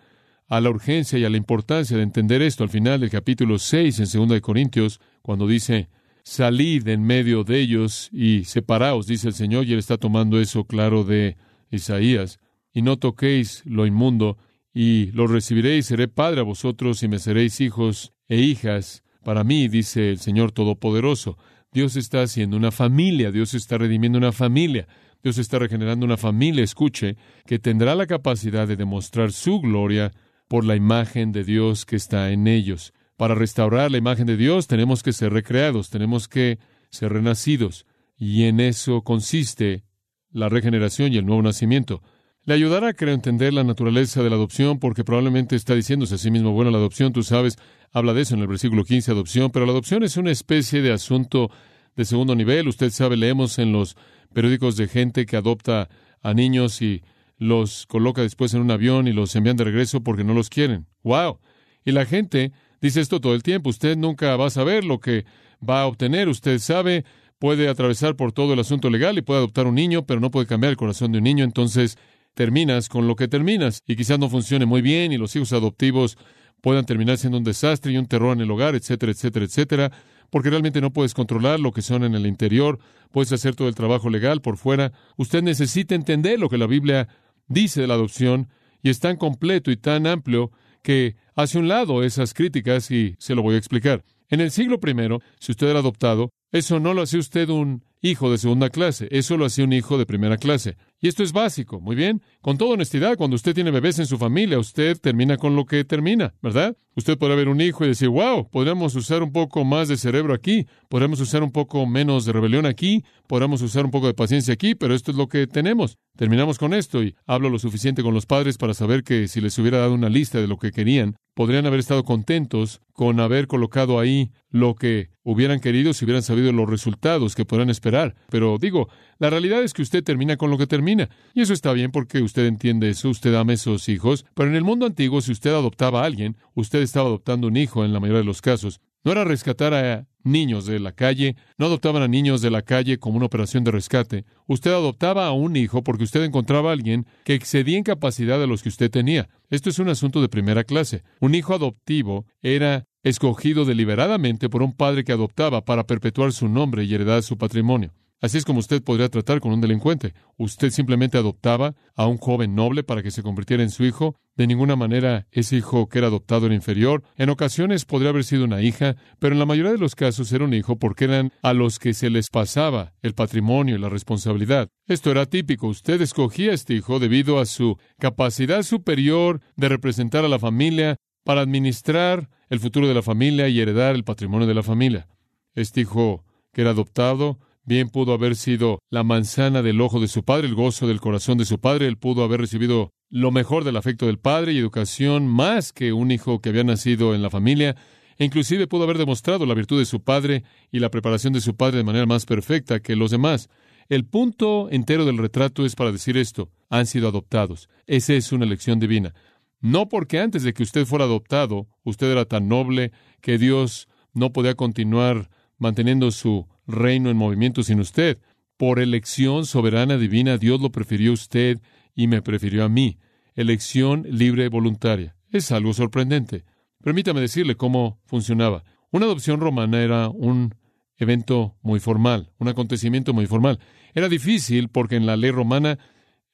a 0.48 0.62
la 0.62 0.70
urgencia 0.70 1.20
y 1.20 1.26
a 1.26 1.30
la 1.30 1.36
importancia 1.36 1.98
de 1.98 2.04
entender 2.04 2.42
esto 2.42 2.64
al 2.64 2.70
final 2.70 3.02
del 3.02 3.10
capítulo 3.10 3.60
6 3.60 4.00
en 4.00 4.22
2 4.22 4.30
de 4.30 4.42
Corintios, 4.42 5.02
cuando 5.22 5.48
dice, 5.48 5.90
salid 6.24 6.88
en 6.88 7.04
medio 7.04 7.44
de 7.44 7.60
ellos 7.60 8.10
y 8.14 8.46
separaos, 8.46 9.06
dice 9.06 9.28
el 9.28 9.34
Señor, 9.34 9.66
y 9.66 9.74
él 9.74 9.80
está 9.80 9.98
tomando 9.98 10.40
eso 10.40 10.64
claro 10.64 11.04
de 11.04 11.36
Isaías, 11.72 12.40
y 12.74 12.84
no 12.84 12.98
toquéis 12.98 13.64
lo 13.66 13.86
inmundo, 13.86 14.38
y 14.74 15.08
lo 15.12 15.28
recibiréis, 15.28 15.88
seré 15.88 16.08
padre 16.08 16.40
a 16.40 16.44
vosotros, 16.46 17.04
y 17.04 17.10
me 17.10 17.20
seréis 17.20 17.60
hijos 17.60 18.14
e 18.32 18.38
hijas 18.38 19.04
para 19.26 19.44
mí, 19.44 19.68
dice 19.68 20.10
el 20.10 20.20
Señor 20.20 20.54
Todopoderoso. 20.54 21.38
Dios 21.74 21.98
está 21.98 22.22
haciendo 22.22 22.56
una 22.56 22.72
familia, 22.72 23.30
Dios 23.30 23.54
está 23.54 23.78
redimiendo 23.78 24.18
una 24.18 24.32
familia, 24.32 24.88
Dios 25.22 25.38
está 25.38 25.60
regenerando 25.60 26.06
una 26.06 26.16
familia, 26.16 26.64
escuche, 26.64 27.18
que 27.46 27.60
tendrá 27.60 27.94
la 27.94 28.08
capacidad 28.08 28.70
de 28.70 28.78
demostrar 28.78 29.34
su 29.34 29.60
gloria 29.60 30.14
por 30.48 30.64
la 30.64 30.78
imagen 30.78 31.34
de 31.34 31.44
Dios 31.44 31.86
que 31.86 31.98
está 31.98 32.32
en 32.32 32.48
ellos. 32.48 32.94
Para 33.18 33.36
restaurar 33.36 33.92
la 33.92 33.98
imagen 33.98 34.28
de 34.28 34.38
Dios 34.38 34.68
tenemos 34.68 35.04
que 35.04 35.12
ser 35.12 35.34
recreados, 35.34 35.90
tenemos 35.90 36.30
que 36.30 36.58
ser 36.90 37.12
renacidos, 37.12 37.86
y 38.16 38.46
en 38.46 38.62
eso 38.62 39.02
consiste 39.02 39.84
la 40.32 40.48
regeneración 40.48 41.12
y 41.12 41.18
el 41.18 41.26
nuevo 41.26 41.42
nacimiento. 41.42 42.02
Le 42.44 42.56
ayudará, 42.56 42.94
creo, 42.94 43.14
entender 43.14 43.54
la 43.54 43.64
naturaleza 43.64 44.24
de 44.24 44.30
la 44.30 44.36
adopción, 44.36 44.80
porque 44.80 45.04
probablemente 45.04 45.56
está 45.56 45.76
diciéndose 45.76 46.16
a 46.16 46.18
sí 46.18 46.32
mismo, 46.32 46.52
bueno, 46.54 46.72
la 46.72 46.80
adopción, 46.80 47.14
tú 47.14 47.22
sabes, 47.22 47.58
habla 47.92 48.14
de 48.14 48.22
eso 48.22 48.34
en 48.34 48.42
el 48.42 48.48
versículo 48.48 48.84
15, 48.84 49.12
adopción, 49.12 49.52
pero 49.52 49.68
la 49.68 49.74
adopción 49.74 50.04
es 50.04 50.18
una 50.18 50.32
especie 50.32 50.82
de 50.82 50.92
asunto 50.92 51.52
de 51.96 52.04
segundo 52.04 52.36
nivel. 52.36 52.68
Usted 52.68 52.90
sabe, 52.90 53.16
leemos 53.16 53.60
en 53.60 53.72
los 53.72 53.96
periódicos 54.34 54.76
de 54.76 54.88
gente 54.88 55.28
que 55.28 55.38
adopta 55.38 55.90
a 56.24 56.34
niños 56.34 56.82
y 56.82 57.04
los 57.38 57.86
coloca 57.86 58.22
después 58.22 58.54
en 58.54 58.62
un 58.62 58.72
avión 58.72 59.08
y 59.08 59.14
los 59.14 59.36
envían 59.36 59.58
de 59.58 59.66
regreso 59.66 60.02
porque 60.02 60.24
no 60.24 60.34
los 60.34 60.50
quieren. 60.50 60.88
¡Wow! 61.04 61.40
Y 61.86 61.92
la 61.92 62.06
gente 62.06 62.54
dice 62.82 63.02
esto 63.02 63.20
todo 63.20 63.36
el 63.36 63.44
tiempo. 63.44 63.70
Usted 63.70 63.98
nunca 63.98 64.36
va 64.36 64.48
a 64.48 64.52
saber 64.52 64.84
lo 64.84 65.00
que 65.00 65.26
va 65.68 65.82
a 65.82 65.88
obtener. 65.88 66.30
Usted 66.30 66.60
sabe, 66.60 67.04
puede 67.40 67.68
atravesar 67.68 68.16
por 68.16 68.32
todo 68.32 68.54
el 68.54 68.60
asunto 68.60 68.90
legal 68.90 69.18
y 69.18 69.22
puede 69.22 69.40
adoptar 69.40 69.68
un 69.68 69.76
niño, 69.76 70.06
pero 70.06 70.20
no 70.20 70.32
puede 70.32 70.48
cambiar 70.48 70.72
el 70.72 70.78
corazón 70.78 71.12
de 71.12 71.18
un 71.18 71.24
niño. 71.24 71.44
Entonces 71.44 71.98
terminas 72.34 72.90
con 72.90 73.08
lo 73.08 73.16
que 73.16 73.28
terminas. 73.28 73.82
Y 73.86 73.96
quizás 73.96 74.20
no 74.20 74.30
funcione 74.30 74.66
muy 74.66 74.82
bien 74.82 75.12
y 75.12 75.18
los 75.18 75.36
hijos 75.36 75.54
adoptivos 75.54 76.18
puedan 76.62 76.86
terminar 76.86 77.18
siendo 77.18 77.38
un 77.38 77.44
desastre 77.44 77.92
y 77.92 77.98
un 77.98 78.08
terror 78.08 78.34
en 78.34 78.42
el 78.42 78.52
hogar, 78.52 78.76
etcétera, 78.76 79.12
etcétera, 79.12 79.46
etcétera, 79.46 79.92
porque 80.30 80.50
realmente 80.50 80.80
no 80.80 80.94
puedes 80.94 81.14
controlar 81.14 81.60
lo 81.60 81.72
que 81.72 81.82
son 81.82 82.04
en 82.04 82.14
el 82.14 82.28
interior, 82.28 82.80
puedes 83.12 83.32
hacer 83.34 83.56
todo 83.56 83.68
el 83.68 83.76
trabajo 83.76 84.10
legal 84.10 84.42
por 84.42 84.58
fuera. 84.58 84.94
Usted 85.18 85.42
necesita 85.42 85.96
entender 85.96 86.40
lo 86.40 86.50
que 86.50 86.58
la 86.58 86.68
Biblia 86.68 87.08
dice 87.48 87.82
de 87.82 87.88
la 87.88 87.96
adopción 87.96 88.48
y 88.82 88.90
es 88.90 89.00
tan 89.00 89.18
completo 89.18 89.72
y 89.72 89.78
tan 89.78 90.08
amplio 90.08 90.52
que 90.84 91.16
hace 91.36 91.60
un 91.60 91.68
lado 91.68 92.04
esas 92.04 92.34
críticas 92.34 92.90
y 92.92 93.16
se 93.20 93.36
lo 93.36 93.42
voy 93.42 93.56
a 93.56 93.58
explicar. 93.58 94.04
En 94.30 94.40
el 94.40 94.52
siglo 94.52 94.80
I, 94.82 95.20
si 95.40 95.52
usted 95.52 95.68
era 95.68 95.80
adoptado, 95.80 96.32
eso 96.52 96.80
no 96.80 96.94
lo 96.94 97.04
hacía 97.04 97.20
usted 97.20 97.50
un 97.50 97.84
hijo 98.02 98.32
de 98.32 98.38
segunda 98.38 98.70
clase, 98.70 99.08
eso 99.12 99.38
lo 99.38 99.46
hacía 99.46 99.64
un 99.64 99.74
hijo 99.74 99.98
de 99.98 100.06
primera 100.06 100.38
clase. 100.38 100.76
Y 101.00 101.08
esto 101.08 101.24
es 101.24 101.32
básico, 101.32 101.80
muy 101.80 101.96
bien. 101.96 102.22
Con 102.42 102.58
toda 102.58 102.74
honestidad, 102.74 103.16
cuando 103.16 103.36
usted 103.36 103.54
tiene 103.54 103.72
bebés 103.72 104.00
en 104.00 104.06
su 104.06 104.18
familia, 104.18 104.60
usted 104.60 104.98
termina 105.00 105.38
con 105.38 105.56
lo 105.56 105.66
que 105.66 105.84
termina, 105.84 106.34
¿verdad? 106.42 106.76
Usted 106.96 107.18
podrá 107.18 107.36
ver 107.36 107.48
un 107.48 107.62
hijo 107.62 107.86
y 107.86 107.90
decir, 107.90 108.10
wow, 108.10 108.50
podríamos 108.50 108.96
usar 108.96 109.24
un 109.24 109.32
poco 109.32 109.64
más 109.64 109.88
de 109.88 109.98
cerebro 109.98 110.34
aquí, 110.34 110.68
podríamos 110.90 111.20
usar 111.22 111.42
un 111.42 111.52
poco 111.52 111.86
menos 111.86 112.26
de 112.26 112.34
rebelión 112.34 112.66
aquí, 112.66 113.04
podríamos 113.28 113.62
usar 113.62 113.86
un 113.86 113.92
poco 113.92 114.08
de 114.08 114.14
paciencia 114.14 114.54
aquí, 114.54 114.76
pero 114.76 114.94
esto 114.94 115.12
es 115.12 115.18
lo 115.18 115.28
que 115.28 115.48
tenemos. 115.48 115.98
Terminamos 116.18 116.58
con 116.58 116.74
esto 116.74 117.02
y 117.02 117.16
hablo 117.26 117.50
lo 117.50 117.60
suficiente 117.60 118.04
con 118.04 118.14
los 118.14 118.26
padres 118.26 118.58
para 118.58 118.74
saber 118.74 119.04
que 119.04 119.28
si 119.28 119.42
les 119.42 119.58
hubiera 119.58 119.78
dado 119.78 119.94
una 119.94 120.10
lista 120.10 120.42
de 120.42 120.48
lo 120.48 120.58
que 120.58 120.72
querían, 120.72 121.16
podrían 121.34 121.66
haber 121.66 121.80
estado 121.80 122.04
contentos 122.04 122.82
con 122.94 123.20
haber 123.20 123.48
colocado 123.48 124.00
ahí 124.00 124.32
lo 124.50 124.76
que 124.76 125.10
hubieran 125.24 125.60
querido 125.60 125.94
si 125.94 126.06
hubieran 126.06 126.24
sabido 126.24 126.52
los 126.52 126.70
resultados 126.70 127.36
que 127.36 127.46
podrán 127.46 127.70
esperar. 127.70 128.16
Pero 128.30 128.58
digo, 128.60 128.90
la 129.18 129.30
realidad 129.30 129.64
es 129.64 129.74
que 129.74 129.82
usted 129.82 130.04
termina 130.04 130.38
con 130.38 130.50
lo 130.50 130.58
que 130.58 130.68
termina. 130.68 131.10
Y 131.34 131.42
eso 131.42 131.54
está 131.54 131.74
bien 131.74 131.92
porque 131.92 132.22
usted 132.22 132.46
entiende 132.46 132.90
eso, 132.90 133.10
usted 133.10 133.34
ama 133.36 133.52
a 133.52 133.56
esos 133.56 133.90
hijos. 133.90 134.26
Pero 134.34 134.50
en 134.50 134.56
el 134.56 134.64
mundo 134.64 134.86
antiguo, 134.86 135.22
si 135.22 135.32
usted 135.32 135.52
adoptaba 135.52 136.02
a 136.02 136.06
alguien, 136.06 136.38
usted 136.54 136.82
estaba 136.82 137.08
adoptando 137.08 137.48
un 137.48 137.58
hijo 137.58 137.86
en 137.86 137.94
la 137.94 138.00
mayoría 138.00 138.20
de 138.20 138.26
los 138.26 138.42
casos. 138.42 138.82
No 139.04 139.12
era 139.12 139.24
rescatar 139.24 139.74
a 139.74 140.06
niños 140.24 140.68
de 140.68 140.80
la 140.80 140.92
calle, 140.92 141.36
no 141.58 141.66
adoptaban 141.66 142.04
a 142.04 142.08
niños 142.08 142.42
de 142.42 142.52
la 142.52 142.62
calle 142.62 143.00
como 143.00 143.18
una 143.18 143.26
operación 143.26 143.64
de 143.64 143.72
rescate. 143.72 144.26
Usted 144.48 144.72
adoptaba 144.72 145.26
a 145.26 145.32
un 145.32 145.56
hijo 145.56 145.84
porque 145.84 146.04
usted 146.04 146.24
encontraba 146.24 146.70
a 146.70 146.74
alguien 146.74 147.08
que 147.24 147.34
excedía 147.34 147.78
en 147.78 147.84
capacidad 147.84 148.42
a 148.42 148.46
los 148.46 148.62
que 148.62 148.70
usted 148.70 148.92
tenía. 148.92 149.30
Esto 149.50 149.70
es 149.70 149.80
un 149.80 149.90
asunto 149.90 150.22
de 150.22 150.30
primera 150.30 150.64
clase. 150.64 151.04
Un 151.20 151.34
hijo 151.34 151.56
adoptivo 151.56 152.26
era 152.44 152.86
escogido 153.04 153.66
deliberadamente 153.66 154.50
por 154.50 154.62
un 154.62 154.74
padre 154.74 155.04
que 155.04 155.14
adoptaba 155.14 155.66
para 155.66 155.88
perpetuar 155.88 156.32
su 156.32 156.48
nombre 156.48 156.84
y 156.84 156.94
heredar 156.94 157.24
su 157.24 157.38
patrimonio. 157.38 157.94
Así 158.22 158.38
es 158.38 158.46
como 158.46 158.60
usted 158.60 158.84
podría 158.84 159.10
tratar 159.10 159.40
con 159.40 159.52
un 159.52 159.62
delincuente. 159.62 160.14
Usted 160.38 160.70
simplemente 160.70 161.18
adoptaba 161.18 161.74
a 161.96 162.06
un 162.06 162.18
joven 162.18 162.54
noble 162.54 162.84
para 162.84 163.02
que 163.02 163.10
se 163.10 163.24
convirtiera 163.24 163.64
en 163.64 163.72
su 163.72 163.84
hijo. 163.84 164.16
De 164.36 164.46
ninguna 164.46 164.76
manera 164.76 165.26
ese 165.32 165.58
hijo 165.58 165.90
que 165.90 165.98
era 165.98 166.08
adoptado 166.08 166.46
era 166.46 166.54
inferior. 166.54 167.02
En 167.18 167.32
ocasiones 167.32 167.86
podría 167.86 168.12
haber 168.12 168.24
sido 168.24 168.46
una 168.46 168.62
hija, 168.62 168.96
pero 169.18 169.34
en 169.34 169.40
la 169.40 169.48
mayoría 169.48 169.72
de 169.72 169.80
los 169.80 169.96
casos 169.96 170.32
era 170.32 170.46
un 170.46 170.54
hijo 170.54 170.78
porque 170.78 171.06
eran 171.06 171.32
a 171.42 171.54
los 171.54 171.80
que 171.80 171.96
se 171.96 172.12
les 172.12 172.30
pasaba 172.30 172.94
el 173.02 173.16
patrimonio 173.16 173.76
y 173.76 173.80
la 173.80 173.90
responsabilidad. 173.90 174.70
Esto 174.86 175.10
era 175.10 175.26
típico. 175.26 175.68
Usted 175.68 176.00
escogía 176.00 176.52
a 176.52 176.56
este 176.56 176.76
hijo 176.76 177.00
debido 177.00 177.40
a 177.40 177.48
su 177.48 177.80
capacidad 177.98 178.62
superior 178.62 179.42
de 179.56 179.68
representar 179.68 180.26
a 180.26 180.30
la 180.30 180.38
familia 180.38 180.98
para 181.24 181.42
administrar 181.42 182.30
el 182.50 182.60
futuro 182.60 182.88
de 182.88 182.94
la 182.94 183.02
familia 183.02 183.48
y 183.48 183.60
heredar 183.60 183.96
el 183.96 184.04
patrimonio 184.04 184.48
de 184.48 184.54
la 184.54 184.64
familia. 184.64 185.08
Este 185.56 185.82
hijo 185.82 186.24
que 186.54 186.62
era 186.62 186.72
adoptado 186.72 187.40
Bien 187.64 187.90
pudo 187.90 188.14
haber 188.14 188.36
sido 188.36 188.80
la 188.90 189.04
manzana 189.04 189.62
del 189.62 189.82
ojo 189.82 190.00
de 190.00 190.08
su 190.08 190.24
padre, 190.24 190.48
el 190.48 190.56
gozo 190.56 190.88
del 190.88 191.00
corazón 191.00 191.38
de 191.38 191.46
su 191.46 191.60
padre. 191.60 191.88
Él 191.88 191.98
pudo 191.98 192.24
haber 192.24 192.42
recibido 192.42 192.92
lo 193.10 193.32
mejor 193.32 193.64
del 193.64 193.78
afecto 193.78 194.08
del 194.08 194.18
padre 194.18 194.54
y 194.54 194.58
educación 194.58 195.28
más 195.28 195.72
que 195.72 195.94
un 195.94 196.10
hijo 196.10 196.40
que 196.40 196.50
había 196.50 196.64
nacido 196.64 197.14
en 197.14 197.22
la 197.22 197.30
familia. 197.30 197.76
E 198.18 198.26
inclusive 198.26 198.68
pudo 198.68 198.84
haber 198.84 198.98
demostrado 198.98 199.46
la 199.46 199.54
virtud 199.54 199.78
de 199.78 199.86
su 199.86 200.04
padre 200.04 200.44
y 200.72 200.80
la 200.80 200.90
preparación 200.90 201.34
de 201.34 201.42
su 201.42 201.56
padre 201.56 201.78
de 201.78 201.84
manera 201.84 202.08
más 202.08 202.26
perfecta 202.26 202.80
que 202.80 202.96
los 202.96 203.12
demás. 203.12 203.48
El 203.90 204.06
punto 204.06 204.70
entero 204.72 205.06
del 205.06 205.20
retrato 205.20 205.64
es 205.66 205.76
para 205.76 205.92
decir 205.92 206.18
esto. 206.18 206.50
Han 206.70 206.88
sido 206.88 207.10
adoptados. 207.10 207.70
Esa 207.86 208.14
es 208.14 208.32
una 208.32 208.46
elección 208.46 208.80
divina. 208.80 209.14
No 209.60 209.88
porque 209.88 210.20
antes 210.20 210.42
de 210.42 210.54
que 210.54 210.64
usted 210.64 210.86
fuera 210.86 211.06
adoptado, 211.06 211.68
usted 211.84 212.10
era 212.10 212.26
tan 212.26 212.48
noble 212.48 212.92
que 213.22 213.38
Dios 213.38 213.88
no 214.14 214.34
podía 214.34 214.56
continuar 214.56 215.30
manteniendo 215.60 216.10
su 216.10 216.48
reino 216.72 217.10
en 217.10 217.18
movimiento 217.18 217.64
sin 217.64 217.80
usted. 217.80 218.20
Por 218.58 218.80
elección 218.80 219.46
soberana 219.46 219.98
divina, 219.98 220.38
Dios 220.38 220.62
lo 220.62 220.72
prefirió 220.72 221.12
a 221.12 221.16
usted 221.16 221.60
y 221.96 222.08
me 222.08 222.22
prefirió 222.22 222.64
a 222.64 222.70
mí. 222.70 222.98
Elección 223.36 224.06
libre 224.10 224.50
voluntaria. 224.50 225.16
Es 225.32 225.52
algo 225.52 225.74
sorprendente. 225.74 226.44
Permítame 226.84 227.22
decirle 227.22 227.56
cómo 227.56 228.00
funcionaba. 228.06 228.64
Una 228.92 229.06
adopción 229.06 229.40
romana 229.40 229.82
era 229.82 230.10
un 230.10 230.54
evento 230.98 231.56
muy 231.62 231.80
formal, 231.80 232.32
un 232.38 232.48
acontecimiento 232.48 233.14
muy 233.14 233.26
formal. 233.26 233.60
Era 233.94 234.10
difícil 234.10 234.70
porque 234.70 234.96
en 234.96 235.06
la 235.06 235.18
ley 235.18 235.32
romana 235.32 235.80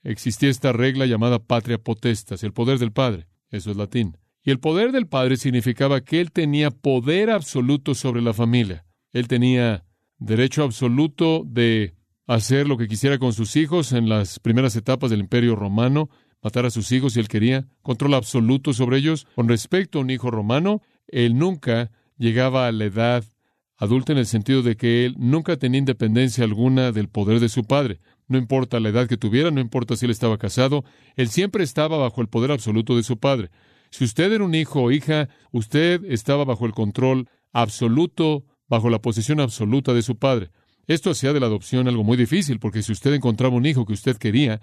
existía 0.03 0.49
esta 0.49 0.71
regla 0.71 1.05
llamada 1.05 1.39
patria 1.39 1.77
potestas, 1.77 2.43
el 2.43 2.53
poder 2.53 2.79
del 2.79 2.91
padre. 2.91 3.27
Eso 3.49 3.71
es 3.71 3.77
latín. 3.77 4.17
Y 4.43 4.51
el 4.51 4.59
poder 4.59 4.91
del 4.91 5.07
padre 5.07 5.37
significaba 5.37 6.01
que 6.01 6.19
él 6.21 6.31
tenía 6.31 6.71
poder 6.71 7.29
absoluto 7.29 7.95
sobre 7.95 8.21
la 8.21 8.33
familia. 8.33 8.85
Él 9.11 9.27
tenía 9.27 9.83
derecho 10.19 10.63
absoluto 10.63 11.43
de 11.45 11.95
hacer 12.27 12.67
lo 12.67 12.77
que 12.77 12.87
quisiera 12.87 13.17
con 13.17 13.33
sus 13.33 13.55
hijos 13.55 13.93
en 13.93 14.09
las 14.09 14.39
primeras 14.39 14.75
etapas 14.75 15.09
del 15.09 15.21
Imperio 15.21 15.55
Romano, 15.55 16.09
matar 16.41 16.65
a 16.65 16.69
sus 16.69 16.91
hijos 16.91 17.13
si 17.13 17.19
él 17.19 17.27
quería, 17.27 17.67
control 17.81 18.13
absoluto 18.13 18.73
sobre 18.73 18.97
ellos. 18.97 19.27
Con 19.35 19.47
respecto 19.47 19.99
a 19.99 20.01
un 20.01 20.09
hijo 20.09 20.29
romano, 20.29 20.81
él 21.07 21.37
nunca 21.37 21.91
llegaba 22.17 22.67
a 22.67 22.71
la 22.71 22.85
edad 22.85 23.23
adulta 23.77 24.11
en 24.11 24.17
el 24.17 24.25
sentido 24.25 24.63
de 24.63 24.75
que 24.75 25.05
él 25.05 25.15
nunca 25.17 25.57
tenía 25.57 25.79
independencia 25.79 26.43
alguna 26.43 26.91
del 26.91 27.09
poder 27.09 27.39
de 27.39 27.49
su 27.49 27.63
padre. 27.63 27.99
No 28.27 28.37
importa 28.37 28.79
la 28.79 28.89
edad 28.89 29.07
que 29.07 29.17
tuviera, 29.17 29.51
no 29.51 29.61
importa 29.61 29.95
si 29.95 30.05
él 30.05 30.11
estaba 30.11 30.37
casado, 30.37 30.83
él 31.15 31.29
siempre 31.29 31.63
estaba 31.63 31.97
bajo 31.97 32.21
el 32.21 32.27
poder 32.27 32.51
absoluto 32.51 32.97
de 32.97 33.03
su 33.03 33.17
padre. 33.17 33.49
Si 33.89 34.03
usted 34.03 34.33
era 34.33 34.43
un 34.43 34.55
hijo 34.55 34.81
o 34.81 34.91
hija, 34.91 35.29
usted 35.51 36.03
estaba 36.05 36.43
bajo 36.43 36.65
el 36.65 36.73
control 36.73 37.29
absoluto 37.53 38.43
bajo 38.67 38.89
la 38.89 38.99
posesión 38.99 39.39
absoluta 39.39 39.93
de 39.93 40.01
su 40.01 40.17
padre. 40.17 40.49
Esto 40.87 41.11
hacía 41.11 41.33
de 41.33 41.39
la 41.39 41.47
adopción 41.47 41.87
algo 41.87 42.03
muy 42.03 42.17
difícil, 42.17 42.59
porque 42.59 42.81
si 42.81 42.91
usted 42.91 43.13
encontraba 43.13 43.55
un 43.55 43.65
hijo 43.65 43.85
que 43.85 43.93
usted 43.93 44.17
quería, 44.17 44.61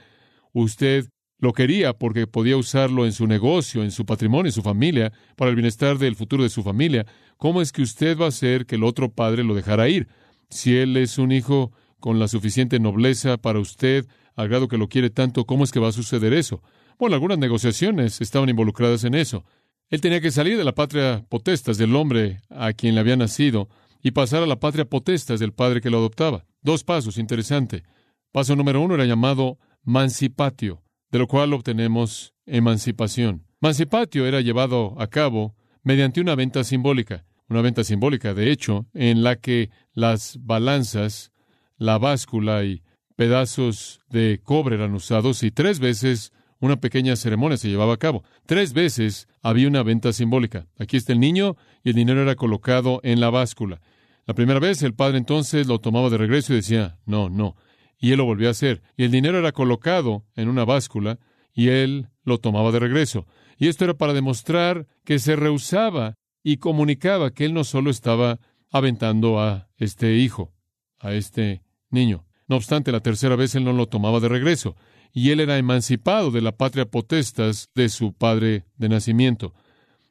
usted 0.53 1.07
lo 1.39 1.53
quería 1.53 1.93
porque 1.93 2.27
podía 2.27 2.57
usarlo 2.57 3.05
en 3.05 3.13
su 3.13 3.27
negocio, 3.27 3.83
en 3.83 3.91
su 3.91 4.07
patrimonio, 4.07 4.49
en 4.49 4.53
su 4.53 4.63
familia, 4.63 5.13
para 5.37 5.51
el 5.51 5.57
bienestar 5.57 5.99
del 5.99 6.17
futuro 6.17 6.43
de 6.43 6.49
su 6.49 6.63
familia. 6.63 7.07
¿Cómo 7.37 7.61
es 7.61 7.73
que 7.73 7.83
usted 7.83 8.19
va 8.19 8.27
a 8.27 8.29
hacer 8.29 8.67
que 8.67 8.77
el 8.77 8.85
otro 8.85 9.13
padre 9.13 9.45
lo 9.45 9.55
dejara 9.55 9.89
ir? 9.89 10.09
Si 10.49 10.77
él 10.77 10.97
es 10.97 11.19
un 11.19 11.33
hijo 11.33 11.73
con 12.01 12.19
la 12.19 12.29
suficiente 12.29 12.79
nobleza 12.79 13.37
para 13.37 13.59
usted, 13.59 14.07
al 14.37 14.49
grado 14.49 14.69
que 14.69 14.79
lo 14.79 14.89
quiere 14.89 15.11
tanto, 15.11 15.45
¿cómo 15.45 15.65
es 15.65 15.73
que 15.73 15.81
va 15.81 15.89
a 15.89 15.93
suceder 15.93 16.33
eso? 16.33 16.63
Bueno, 16.99 17.15
algunas 17.15 17.39
negociaciones 17.39 18.21
estaban 18.21 18.49
involucradas 18.49 19.05
en 19.05 19.15
eso. 19.15 19.45
Él 19.91 20.01
tenía 20.01 20.21
que 20.21 20.31
salir 20.31 20.57
de 20.57 20.65
la 20.65 20.75
patria 20.75 21.25
potestas 21.29 21.77
del 21.77 21.95
hombre 21.95 22.41
a 22.49 22.73
quien 22.73 22.95
le 22.95 23.01
había 23.01 23.17
nacido 23.17 23.69
y 24.05 24.11
pasar 24.11 24.43
a 24.43 24.47
la 24.47 24.61
patria 24.61 24.85
potestas 24.85 25.41
del 25.41 25.55
padre 25.55 25.81
que 25.81 25.89
lo 25.89 25.97
adoptaba. 25.97 26.45
Dos 26.61 26.85
pasos, 26.85 27.17
interesante. 27.17 27.85
Paso 28.31 28.55
número 28.55 28.83
uno 28.83 28.95
era 28.95 29.07
llamado 29.07 29.59
mancipatio, 29.83 30.83
de 31.11 31.19
lo 31.19 31.27
cual 31.27 31.55
obtenemos 31.55 32.35
emancipación. 32.45 33.47
Mancipatio 33.61 34.27
era 34.27 34.43
llevado 34.43 34.95
a 35.01 35.07
cabo 35.07 35.57
mediante 35.83 36.21
una 36.21 36.35
venta 36.35 36.65
simbólica, 36.65 37.25
una 37.49 37.63
venta 37.63 37.83
simbólica, 37.83 38.35
de 38.35 38.53
hecho, 38.53 38.87
en 38.93 39.23
la 39.23 39.37
que 39.37 39.71
las 39.95 40.39
balanzas, 40.43 41.33
la 41.79 41.97
báscula 41.97 42.63
y 42.63 42.83
pedazos 43.17 44.01
de 44.11 44.39
cobre 44.43 44.77
eran 44.77 44.93
usados 44.93 45.43
y 45.43 45.51
tres 45.51 45.79
veces 45.81 46.31
una 46.61 46.77
pequeña 46.77 47.17
ceremonia 47.17 47.57
se 47.57 47.69
llevaba 47.69 47.95
a 47.95 47.99
cabo. 47.99 48.23
Tres 48.45 48.75
veces 48.75 49.29
había 49.43 49.69
una 49.69 49.83
venta 49.83 50.13
simbólica. 50.13 50.67
Aquí 50.79 50.99
está 50.99 51.13
el 51.15 51.21
niño 51.21 51.57
y 51.83 51.91
el 51.91 51.97
dinero 51.97 52.21
era 52.23 52.35
colocado 52.37 53.01
en 53.03 53.21
la 53.21 53.31
báscula. 53.31 53.81
La 54.27 54.35
primera 54.35 54.61
vez 54.61 54.83
el 54.83 54.95
padre 54.95 55.19
entonces 55.19 55.67
lo 55.67 55.81
tomaba 55.81 56.11
de 56.11 56.19
regreso 56.19 56.53
y 56.53 56.57
decía, 56.57 56.99
no, 57.05 57.29
no. 57.29 57.57
Y 57.99 58.13
él 58.13 58.19
lo 58.19 58.25
volvió 58.25 58.49
a 58.49 58.53
hacer. 58.53 58.83
Y 58.97 59.05
el 59.05 59.11
dinero 59.11 59.39
era 59.39 59.53
colocado 59.53 60.25
en 60.35 60.49
una 60.49 60.65
báscula 60.65 61.19
y 61.53 61.69
él 61.69 62.09
lo 62.25 62.39
tomaba 62.39 62.73
de 62.73 62.81
regreso. 62.81 63.27
Y 63.59 63.69
esto 63.69 63.85
era 63.85 63.95
para 63.95 64.13
demostrar 64.13 64.87
que 65.05 65.19
se 65.19 65.37
rehusaba 65.37 66.15
y 66.43 66.59
comunicaba 66.59 67.31
que 67.31 67.45
él 67.45 67.55
no 67.55 67.65
solo 67.65 67.91
estaba 67.91 68.41
aventando 68.71 69.41
a 69.41 69.69
este 69.77 70.17
hijo, 70.17 70.53
a 70.99 71.13
este 71.13 71.63
niño. 71.91 72.27
No 72.49 72.57
obstante, 72.57 72.93
la 72.93 73.01
tercera 73.01 73.37
vez 73.37 73.55
él 73.55 73.65
no 73.65 73.73
lo 73.73 73.87
tomaba 73.87 74.21
de 74.21 74.29
regreso, 74.29 74.77
y 75.13 75.31
él 75.31 75.41
era 75.41 75.57
emancipado 75.57 76.31
de 76.31 76.43
la 76.43 76.53
patria 76.53 76.85
potestas 76.85 77.71
de 77.75 77.89
su 77.89 78.13
padre 78.13 78.65
de 78.77 78.89
nacimiento. 78.89 79.55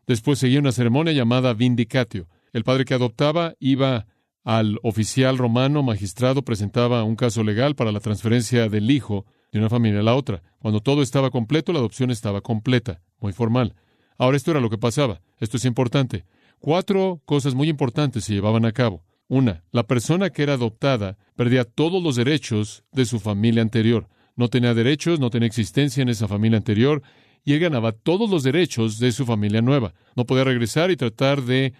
Después 0.08 0.40
seguía 0.40 0.60
una 0.60 0.72
ceremonia 0.72 1.14
llamada 1.14 1.54
vindicatio. 1.54 2.28
El 2.54 2.64
padre 2.64 2.86
que 2.86 2.94
adoptaba 2.94 3.56
iba 3.60 4.06
al 4.44 4.80
oficial 4.84 5.38
romano 5.38 5.84
magistrado, 5.84 6.44
presentaba 6.44 7.04
un 7.04 7.16
caso 7.16 7.44
legal 7.44 7.76
para 7.76 7.92
la 7.92 8.00
transferencia 8.00 8.70
del 8.70 8.92
hijo 8.92 9.26
de 9.52 9.60
una 9.60 9.70
familia 9.70 10.02
a 10.02 10.04
la 10.04 10.16
otra. 10.16 10.44
Cuando 10.60 10.80
todo 10.80 11.02
estaba 11.02 11.32
completo, 11.32 11.74
la 11.74 11.80
adopción 11.80 12.12
estaba 12.12 12.42
completa, 12.42 13.02
muy 13.20 13.34
formal. 13.34 13.76
Ahora 14.18 14.38
esto 14.38 14.52
era 14.52 14.60
lo 14.60 14.70
que 14.70 14.78
pasaba. 14.78 15.22
Esto 15.40 15.58
es 15.58 15.66
importante. 15.66 16.26
Cuatro 16.60 17.22
cosas 17.26 17.56
muy 17.56 17.70
importantes 17.70 18.26
se 18.26 18.34
llevaban 18.34 18.66
a 18.66 18.72
cabo. 18.72 19.04
Una, 19.28 19.64
la 19.72 19.84
persona 19.84 20.30
que 20.30 20.44
era 20.44 20.54
adoptada 20.54 21.18
perdía 21.36 21.64
todos 21.64 22.04
los 22.04 22.16
derechos 22.16 22.84
de 22.92 23.06
su 23.06 23.20
familia 23.20 23.62
anterior. 23.62 24.08
No 24.36 24.50
tenía 24.50 24.74
derechos, 24.74 25.20
no 25.20 25.30
tenía 25.30 25.48
existencia 25.48 26.02
en 26.02 26.10
esa 26.10 26.28
familia 26.28 26.58
anterior, 26.58 27.02
y 27.46 27.54
él 27.54 27.60
ganaba 27.60 27.92
todos 27.92 28.30
los 28.30 28.44
derechos 28.44 29.00
de 29.00 29.12
su 29.12 29.26
familia 29.26 29.62
nueva. 29.62 29.94
No 30.16 30.26
podía 30.26 30.44
regresar 30.44 30.92
y 30.92 30.98
tratar 30.98 31.42
de 31.42 31.74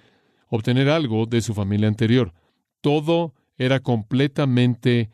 obtener 0.56 0.88
algo 0.88 1.26
de 1.26 1.42
su 1.42 1.56
familia 1.56 1.88
anterior. 1.88 2.32
Todo 2.80 3.34
era 3.58 3.80
completamente 3.80 5.10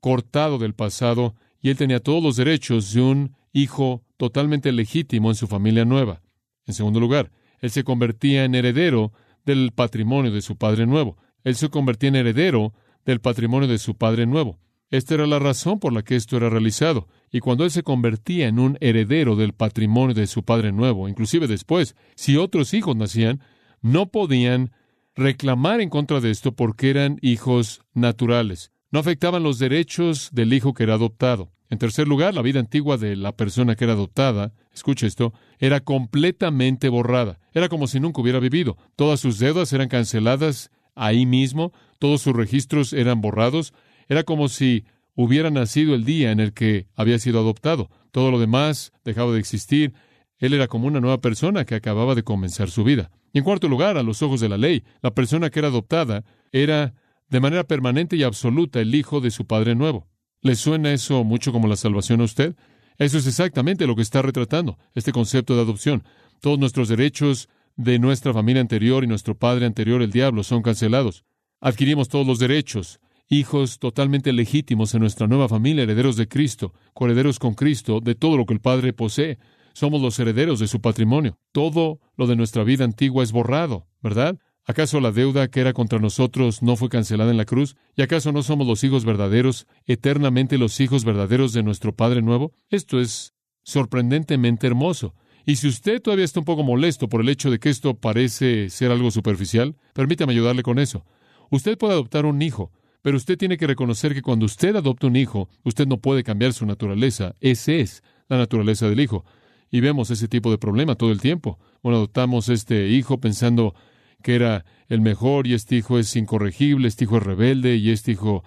cortado 0.00 0.56
del 0.56 0.72
pasado 0.72 1.34
y 1.60 1.68
él 1.68 1.76
tenía 1.76 2.00
todos 2.00 2.22
los 2.22 2.36
derechos 2.36 2.94
de 2.94 3.02
un 3.02 3.36
hijo 3.52 4.02
totalmente 4.16 4.72
legítimo 4.72 5.28
en 5.28 5.34
su 5.34 5.46
familia 5.46 5.84
nueva. 5.84 6.22
En 6.64 6.72
segundo 6.72 7.00
lugar, 7.00 7.30
él 7.60 7.70
se 7.70 7.84
convertía 7.84 8.46
en 8.46 8.54
heredero 8.54 9.12
del 9.44 9.72
patrimonio 9.72 10.32
de 10.32 10.40
su 10.40 10.56
padre 10.56 10.86
nuevo. 10.86 11.18
Él 11.44 11.54
se 11.54 11.68
convertía 11.68 12.08
en 12.08 12.16
heredero 12.16 12.72
del 13.04 13.20
patrimonio 13.20 13.68
de 13.68 13.78
su 13.78 13.94
padre 13.94 14.24
nuevo. 14.24 14.58
Esta 14.88 15.12
era 15.12 15.26
la 15.26 15.38
razón 15.38 15.80
por 15.80 15.92
la 15.92 16.02
que 16.02 16.16
esto 16.16 16.38
era 16.38 16.48
realizado. 16.48 17.08
Y 17.30 17.40
cuando 17.40 17.64
él 17.64 17.70
se 17.70 17.82
convertía 17.82 18.48
en 18.48 18.58
un 18.58 18.78
heredero 18.80 19.36
del 19.36 19.52
patrimonio 19.52 20.14
de 20.14 20.26
su 20.26 20.44
padre 20.44 20.72
nuevo, 20.72 21.10
inclusive 21.10 21.46
después, 21.46 21.94
si 22.14 22.38
otros 22.38 22.72
hijos 22.72 22.96
nacían, 22.96 23.42
no 23.82 24.10
podían 24.10 24.72
reclamar 25.14 25.80
en 25.80 25.90
contra 25.90 26.20
de 26.20 26.30
esto 26.30 26.52
porque 26.52 26.90
eran 26.90 27.18
hijos 27.22 27.82
naturales. 27.94 28.72
No 28.90 29.00
afectaban 29.00 29.42
los 29.42 29.58
derechos 29.58 30.30
del 30.32 30.52
hijo 30.52 30.74
que 30.74 30.84
era 30.84 30.94
adoptado. 30.94 31.50
En 31.70 31.78
tercer 31.78 32.08
lugar, 32.08 32.34
la 32.34 32.40
vida 32.40 32.60
antigua 32.60 32.96
de 32.96 33.14
la 33.16 33.36
persona 33.36 33.76
que 33.76 33.84
era 33.84 33.92
adoptada, 33.92 34.54
escuche 34.72 35.06
esto, 35.06 35.34
era 35.58 35.80
completamente 35.80 36.88
borrada. 36.88 37.38
Era 37.52 37.68
como 37.68 37.86
si 37.86 38.00
nunca 38.00 38.22
hubiera 38.22 38.40
vivido. 38.40 38.78
Todas 38.96 39.20
sus 39.20 39.38
deudas 39.38 39.72
eran 39.72 39.88
canceladas 39.88 40.70
ahí 40.94 41.26
mismo, 41.26 41.72
todos 41.98 42.22
sus 42.22 42.34
registros 42.34 42.94
eran 42.94 43.20
borrados. 43.20 43.74
Era 44.08 44.22
como 44.22 44.48
si 44.48 44.84
hubiera 45.14 45.50
nacido 45.50 45.94
el 45.94 46.04
día 46.04 46.30
en 46.30 46.40
el 46.40 46.54
que 46.54 46.86
había 46.94 47.18
sido 47.18 47.40
adoptado. 47.40 47.90
Todo 48.12 48.30
lo 48.30 48.38
demás 48.38 48.92
dejaba 49.04 49.32
de 49.32 49.40
existir. 49.40 49.92
Él 50.38 50.54
era 50.54 50.68
como 50.68 50.86
una 50.86 51.00
nueva 51.00 51.20
persona 51.20 51.64
que 51.64 51.74
acababa 51.74 52.14
de 52.14 52.22
comenzar 52.22 52.70
su 52.70 52.84
vida. 52.84 53.10
Y 53.32 53.38
en 53.38 53.44
cuarto 53.44 53.68
lugar, 53.68 53.96
a 53.96 54.02
los 54.02 54.22
ojos 54.22 54.40
de 54.40 54.48
la 54.48 54.56
ley, 54.56 54.84
la 55.02 55.12
persona 55.12 55.50
que 55.50 55.58
era 55.58 55.68
adoptada 55.68 56.24
era 56.52 56.94
de 57.28 57.40
manera 57.40 57.64
permanente 57.64 58.16
y 58.16 58.22
absoluta 58.22 58.80
el 58.80 58.94
Hijo 58.94 59.20
de 59.20 59.30
su 59.30 59.46
Padre 59.46 59.74
nuevo. 59.74 60.08
¿Le 60.40 60.54
suena 60.54 60.92
eso 60.92 61.24
mucho 61.24 61.52
como 61.52 61.68
la 61.68 61.76
salvación 61.76 62.20
a 62.20 62.24
usted? 62.24 62.56
Eso 62.96 63.18
es 63.18 63.26
exactamente 63.26 63.86
lo 63.86 63.96
que 63.96 64.02
está 64.02 64.22
retratando, 64.22 64.78
este 64.94 65.12
concepto 65.12 65.54
de 65.54 65.62
adopción. 65.62 66.04
Todos 66.40 66.58
nuestros 66.58 66.88
derechos 66.88 67.48
de 67.76 67.98
nuestra 67.98 68.32
familia 68.32 68.60
anterior 68.60 69.04
y 69.04 69.06
nuestro 69.06 69.36
padre 69.36 69.66
anterior, 69.66 70.02
el 70.02 70.10
diablo, 70.10 70.42
son 70.42 70.62
cancelados. 70.62 71.24
Adquirimos 71.60 72.08
todos 72.08 72.26
los 72.26 72.38
derechos, 72.38 73.00
hijos 73.28 73.78
totalmente 73.78 74.32
legítimos 74.32 74.94
en 74.94 75.00
nuestra 75.00 75.26
nueva 75.26 75.48
familia, 75.48 75.84
herederos 75.84 76.16
de 76.16 76.28
Cristo, 76.28 76.72
coherederos 76.94 77.38
con 77.38 77.54
Cristo, 77.54 78.00
de 78.00 78.14
todo 78.14 78.36
lo 78.36 78.46
que 78.46 78.54
el 78.54 78.60
Padre 78.60 78.92
posee. 78.92 79.38
Somos 79.78 80.02
los 80.02 80.18
herederos 80.18 80.58
de 80.58 80.66
su 80.66 80.80
patrimonio. 80.80 81.38
Todo 81.52 82.00
lo 82.16 82.26
de 82.26 82.34
nuestra 82.34 82.64
vida 82.64 82.82
antigua 82.82 83.22
es 83.22 83.30
borrado, 83.30 83.86
¿verdad? 84.02 84.36
¿Acaso 84.64 84.98
la 84.98 85.12
deuda 85.12 85.46
que 85.46 85.60
era 85.60 85.72
contra 85.72 86.00
nosotros 86.00 86.64
no 86.64 86.74
fue 86.74 86.88
cancelada 86.88 87.30
en 87.30 87.36
la 87.36 87.44
cruz? 87.44 87.76
¿Y 87.94 88.02
acaso 88.02 88.32
no 88.32 88.42
somos 88.42 88.66
los 88.66 88.82
hijos 88.82 89.04
verdaderos, 89.04 89.68
eternamente 89.86 90.58
los 90.58 90.80
hijos 90.80 91.04
verdaderos 91.04 91.52
de 91.52 91.62
nuestro 91.62 91.94
Padre 91.94 92.22
Nuevo? 92.22 92.50
Esto 92.70 92.98
es 92.98 93.34
sorprendentemente 93.62 94.66
hermoso. 94.66 95.14
Y 95.46 95.54
si 95.54 95.68
usted 95.68 96.02
todavía 96.02 96.24
está 96.24 96.40
un 96.40 96.46
poco 96.46 96.64
molesto 96.64 97.08
por 97.08 97.20
el 97.20 97.28
hecho 97.28 97.48
de 97.48 97.60
que 97.60 97.70
esto 97.70 97.94
parece 97.94 98.70
ser 98.70 98.90
algo 98.90 99.12
superficial, 99.12 99.76
permítame 99.92 100.32
ayudarle 100.32 100.64
con 100.64 100.80
eso. 100.80 101.06
Usted 101.50 101.78
puede 101.78 101.92
adoptar 101.92 102.26
un 102.26 102.42
hijo, 102.42 102.72
pero 103.00 103.16
usted 103.16 103.38
tiene 103.38 103.56
que 103.56 103.68
reconocer 103.68 104.12
que 104.12 104.22
cuando 104.22 104.46
usted 104.46 104.74
adopta 104.74 105.06
un 105.06 105.14
hijo, 105.14 105.48
usted 105.62 105.86
no 105.86 105.98
puede 105.98 106.24
cambiar 106.24 106.52
su 106.52 106.66
naturaleza. 106.66 107.36
Esa 107.38 107.74
es 107.74 108.02
la 108.28 108.38
naturaleza 108.38 108.88
del 108.88 108.98
hijo. 108.98 109.24
Y 109.70 109.80
vemos 109.80 110.10
ese 110.10 110.28
tipo 110.28 110.50
de 110.50 110.58
problema 110.58 110.94
todo 110.94 111.12
el 111.12 111.20
tiempo. 111.20 111.58
Bueno, 111.82 111.98
adoptamos 111.98 112.48
este 112.48 112.88
hijo 112.88 113.20
pensando 113.20 113.74
que 114.22 114.34
era 114.34 114.64
el 114.88 115.00
mejor 115.00 115.46
y 115.46 115.54
este 115.54 115.76
hijo 115.76 115.98
es 115.98 116.14
incorregible, 116.16 116.88
este 116.88 117.04
hijo 117.04 117.18
es 117.18 117.22
rebelde 117.22 117.76
y 117.76 117.90
este 117.90 118.12
hijo 118.12 118.42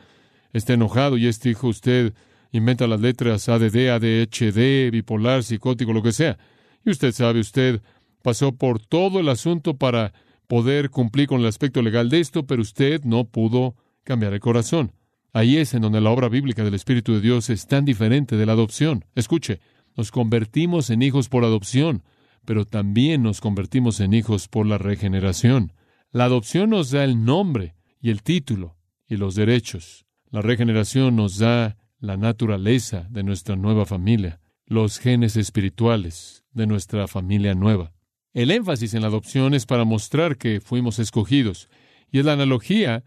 está 0.53 0.73
enojado 0.73 1.17
y 1.17 1.27
este 1.27 1.49
hijo 1.49 1.67
usted 1.67 2.13
inventa 2.51 2.87
las 2.87 2.99
letras 2.99 3.47
ADD, 3.47 3.89
ADHD, 3.89 4.91
bipolar, 4.91 5.43
psicótico, 5.43 5.93
lo 5.93 6.03
que 6.03 6.11
sea. 6.11 6.37
Y 6.85 6.89
usted 6.89 7.11
sabe, 7.11 7.39
usted 7.39 7.81
pasó 8.21 8.51
por 8.53 8.79
todo 8.79 9.19
el 9.19 9.29
asunto 9.29 9.77
para 9.77 10.13
poder 10.47 10.89
cumplir 10.89 11.27
con 11.27 11.41
el 11.41 11.47
aspecto 11.47 11.81
legal 11.81 12.09
de 12.09 12.19
esto, 12.19 12.45
pero 12.45 12.61
usted 12.61 13.03
no 13.03 13.25
pudo 13.25 13.75
cambiar 14.03 14.33
el 14.33 14.39
corazón. 14.39 14.91
Ahí 15.33 15.57
es 15.57 15.73
en 15.73 15.81
donde 15.81 16.01
la 16.01 16.09
obra 16.09 16.27
bíblica 16.27 16.63
del 16.63 16.73
Espíritu 16.73 17.13
de 17.13 17.21
Dios 17.21 17.49
es 17.49 17.67
tan 17.67 17.85
diferente 17.85 18.35
de 18.35 18.45
la 18.45 18.51
adopción. 18.51 19.05
Escuche, 19.15 19.61
nos 20.01 20.10
convertimos 20.10 20.89
en 20.89 21.03
hijos 21.03 21.29
por 21.29 21.46
adopción, 21.46 22.01
pero 22.43 22.65
también 22.65 23.22
nos 23.22 23.39
convertimos 23.39 24.00
en 24.00 24.15
hijos 24.15 24.48
por 24.48 24.65
la 24.65 24.79
regeneración. 24.79 25.74
La 26.12 26.24
adopción 26.24 26.72
nos 26.72 26.89
da 26.89 27.03
el 27.03 27.24
nombre 27.24 27.75
y 28.01 28.10
el 28.10 28.24
título 28.24 28.77
y 29.08 29.17
los 29.17 29.36
derechos. 29.36 30.08
La 30.31 30.41
regeneración 30.41 31.15
nos 31.15 31.38
da 31.38 31.77
la 32.00 32.17
naturaleza 32.17 33.05
de 33.12 33.22
nuestra 33.22 33.55
nueva 33.55 33.86
familia, 33.86 34.39
los 34.65 34.98
genes 34.98 35.38
espirituales 35.38 36.46
de 36.51 36.65
nuestra 36.65 37.08
familia 37.08 37.53
nueva. 37.53 37.91
El 38.34 38.50
énfasis 38.50 38.96
en 38.96 39.03
la 39.03 39.10
adopción 39.10 39.53
es 39.53 39.67
para 39.67 39.84
mostrar 39.84 40.38
que 40.38 40.62
fuimos 40.62 40.98
escogidos, 40.98 41.70
y 42.12 42.17
es 42.17 42.25
la 42.25 42.34
analogía 42.34 43.03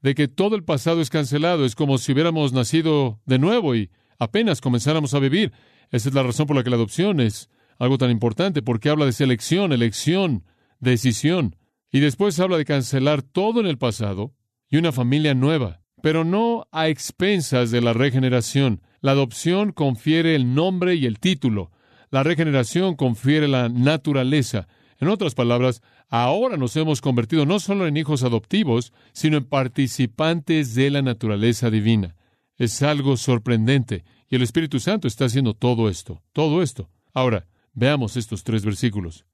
de 0.00 0.16
que 0.16 0.26
todo 0.26 0.56
el 0.56 0.64
pasado 0.64 1.00
es 1.00 1.08
cancelado, 1.08 1.64
es 1.64 1.76
como 1.76 1.98
si 1.98 2.10
hubiéramos 2.10 2.52
nacido 2.52 3.20
de 3.26 3.38
nuevo 3.38 3.76
y 3.76 3.90
apenas 4.18 4.60
comenzáramos 4.60 5.14
a 5.14 5.20
vivir. 5.20 5.52
Esa 5.90 6.08
es 6.08 6.14
la 6.14 6.22
razón 6.22 6.46
por 6.46 6.56
la 6.56 6.64
que 6.64 6.70
la 6.70 6.76
adopción 6.76 7.20
es 7.20 7.48
algo 7.78 7.98
tan 7.98 8.10
importante, 8.10 8.62
porque 8.62 8.88
habla 8.88 9.06
de 9.06 9.12
selección, 9.12 9.72
elección, 9.72 10.44
decisión. 10.80 11.56
Y 11.90 12.00
después 12.00 12.38
habla 12.40 12.56
de 12.56 12.64
cancelar 12.64 13.22
todo 13.22 13.60
en 13.60 13.66
el 13.66 13.78
pasado 13.78 14.34
y 14.68 14.76
una 14.76 14.92
familia 14.92 15.34
nueva, 15.34 15.82
pero 16.02 16.24
no 16.24 16.66
a 16.72 16.88
expensas 16.88 17.70
de 17.70 17.80
la 17.80 17.92
regeneración. 17.92 18.82
La 19.00 19.12
adopción 19.12 19.72
confiere 19.72 20.34
el 20.34 20.54
nombre 20.54 20.94
y 20.94 21.06
el 21.06 21.20
título. 21.20 21.70
La 22.10 22.22
regeneración 22.22 22.96
confiere 22.96 23.48
la 23.48 23.68
naturaleza. 23.68 24.68
En 24.98 25.08
otras 25.08 25.34
palabras, 25.34 25.82
ahora 26.08 26.56
nos 26.56 26.76
hemos 26.76 27.00
convertido 27.00 27.46
no 27.46 27.60
solo 27.60 27.86
en 27.86 27.96
hijos 27.96 28.22
adoptivos, 28.22 28.92
sino 29.12 29.36
en 29.36 29.44
participantes 29.44 30.74
de 30.74 30.90
la 30.90 31.02
naturaleza 31.02 31.70
divina. 31.70 32.16
Es 32.56 32.82
algo 32.82 33.16
sorprendente. 33.16 34.04
Y 34.28 34.36
el 34.36 34.42
Espíritu 34.42 34.80
Santo 34.80 35.08
está 35.08 35.26
haciendo 35.26 35.54
todo 35.54 35.88
esto, 35.88 36.22
todo 36.32 36.62
esto. 36.62 36.88
Ahora, 37.12 37.46
Veamos 37.78 38.16
estos 38.16 38.42
tres 38.42 38.64
versículos. 38.64 39.26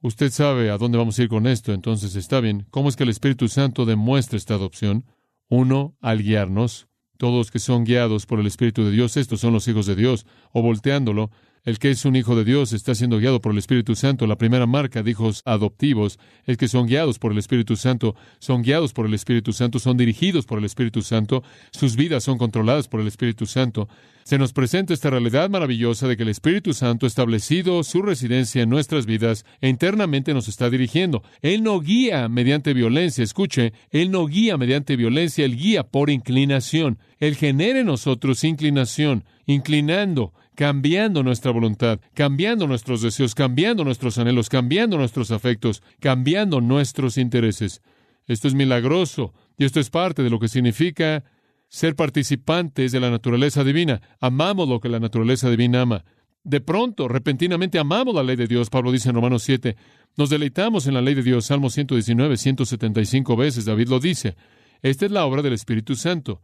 Usted 0.00 0.30
sabe 0.30 0.70
a 0.70 0.78
dónde 0.78 0.96
vamos 0.96 1.18
a 1.18 1.24
ir 1.24 1.28
con 1.28 1.48
esto, 1.48 1.72
entonces 1.72 2.14
está 2.14 2.38
bien. 2.40 2.64
¿Cómo 2.70 2.88
es 2.88 2.94
que 2.94 3.02
el 3.02 3.08
Espíritu 3.08 3.48
Santo 3.48 3.84
demuestra 3.84 4.36
esta 4.36 4.54
adopción? 4.54 5.06
Uno, 5.48 5.96
al 6.00 6.22
guiarnos. 6.22 6.86
Todos 7.18 7.50
que 7.50 7.58
son 7.58 7.82
guiados 7.82 8.26
por 8.26 8.38
el 8.38 8.46
Espíritu 8.46 8.84
de 8.84 8.92
Dios, 8.92 9.16
estos 9.16 9.40
son 9.40 9.52
los 9.54 9.66
hijos 9.66 9.86
de 9.86 9.96
Dios. 9.96 10.24
O 10.52 10.62
volteándolo, 10.62 11.32
el 11.64 11.78
que 11.78 11.90
es 11.90 12.04
un 12.04 12.16
hijo 12.16 12.34
de 12.36 12.44
Dios 12.44 12.72
está 12.72 12.94
siendo 12.94 13.18
guiado 13.18 13.40
por 13.40 13.52
el 13.52 13.58
Espíritu 13.58 13.94
Santo. 13.94 14.26
La 14.26 14.36
primera 14.36 14.66
marca 14.66 15.02
de 15.02 15.10
hijos 15.10 15.42
adoptivos 15.44 16.18
es 16.46 16.56
que 16.56 16.68
son 16.68 16.86
guiados 16.86 17.18
por 17.18 17.32
el 17.32 17.38
Espíritu 17.38 17.76
Santo, 17.76 18.14
son 18.38 18.62
guiados 18.62 18.92
por 18.92 19.06
el 19.06 19.14
Espíritu 19.14 19.52
Santo, 19.52 19.78
son 19.78 19.96
dirigidos 19.96 20.46
por 20.46 20.58
el 20.58 20.64
Espíritu 20.64 21.02
Santo, 21.02 21.42
sus 21.70 21.96
vidas 21.96 22.24
son 22.24 22.38
controladas 22.38 22.88
por 22.88 23.00
el 23.00 23.06
Espíritu 23.06 23.46
Santo. 23.46 23.88
Se 24.24 24.38
nos 24.38 24.52
presenta 24.52 24.94
esta 24.94 25.10
realidad 25.10 25.50
maravillosa 25.50 26.06
de 26.06 26.16
que 26.16 26.22
el 26.22 26.28
Espíritu 26.28 26.72
Santo 26.72 27.04
ha 27.04 27.08
establecido 27.08 27.82
su 27.82 28.02
residencia 28.02 28.62
en 28.62 28.70
nuestras 28.70 29.06
vidas 29.06 29.44
e 29.60 29.68
internamente 29.68 30.34
nos 30.34 30.46
está 30.46 30.70
dirigiendo. 30.70 31.22
Él 31.40 31.62
no 31.62 31.80
guía 31.80 32.28
mediante 32.28 32.74
violencia, 32.74 33.24
escuche, 33.24 33.72
Él 33.90 34.10
no 34.10 34.26
guía 34.26 34.56
mediante 34.56 34.96
violencia, 34.96 35.44
Él 35.44 35.56
guía 35.56 35.84
por 35.84 36.10
inclinación. 36.10 36.98
Él 37.18 37.34
genera 37.34 37.80
en 37.80 37.86
nosotros 37.86 38.44
inclinación, 38.44 39.24
inclinando 39.46 40.32
cambiando 40.54 41.22
nuestra 41.22 41.50
voluntad, 41.50 42.00
cambiando 42.14 42.66
nuestros 42.66 43.02
deseos, 43.02 43.34
cambiando 43.34 43.84
nuestros 43.84 44.18
anhelos, 44.18 44.48
cambiando 44.48 44.98
nuestros 44.98 45.30
afectos, 45.30 45.82
cambiando 46.00 46.60
nuestros 46.60 47.18
intereses. 47.18 47.82
Esto 48.26 48.48
es 48.48 48.54
milagroso 48.54 49.32
y 49.58 49.64
esto 49.64 49.80
es 49.80 49.90
parte 49.90 50.22
de 50.22 50.30
lo 50.30 50.38
que 50.38 50.48
significa 50.48 51.24
ser 51.68 51.94
participantes 51.94 52.92
de 52.92 53.00
la 53.00 53.10
naturaleza 53.10 53.64
divina. 53.64 54.00
Amamos 54.20 54.68
lo 54.68 54.80
que 54.80 54.88
la 54.88 55.00
naturaleza 55.00 55.48
divina 55.48 55.82
ama. 55.82 56.04
De 56.42 56.60
pronto, 56.60 57.06
repentinamente 57.06 57.78
amamos 57.78 58.14
la 58.14 58.22
ley 58.22 58.36
de 58.36 58.46
Dios. 58.46 58.70
Pablo 58.70 58.92
dice 58.92 59.10
en 59.10 59.14
Romanos 59.14 59.42
7, 59.42 59.76
nos 60.16 60.30
deleitamos 60.30 60.86
en 60.86 60.94
la 60.94 61.02
ley 61.02 61.14
de 61.14 61.22
Dios. 61.22 61.46
Salmo 61.46 61.70
119, 61.70 62.36
175 62.36 63.36
veces. 63.36 63.64
David 63.66 63.88
lo 63.88 64.00
dice. 64.00 64.36
Esta 64.82 65.06
es 65.06 65.12
la 65.12 65.24
obra 65.26 65.42
del 65.42 65.52
Espíritu 65.52 65.94
Santo. 65.94 66.42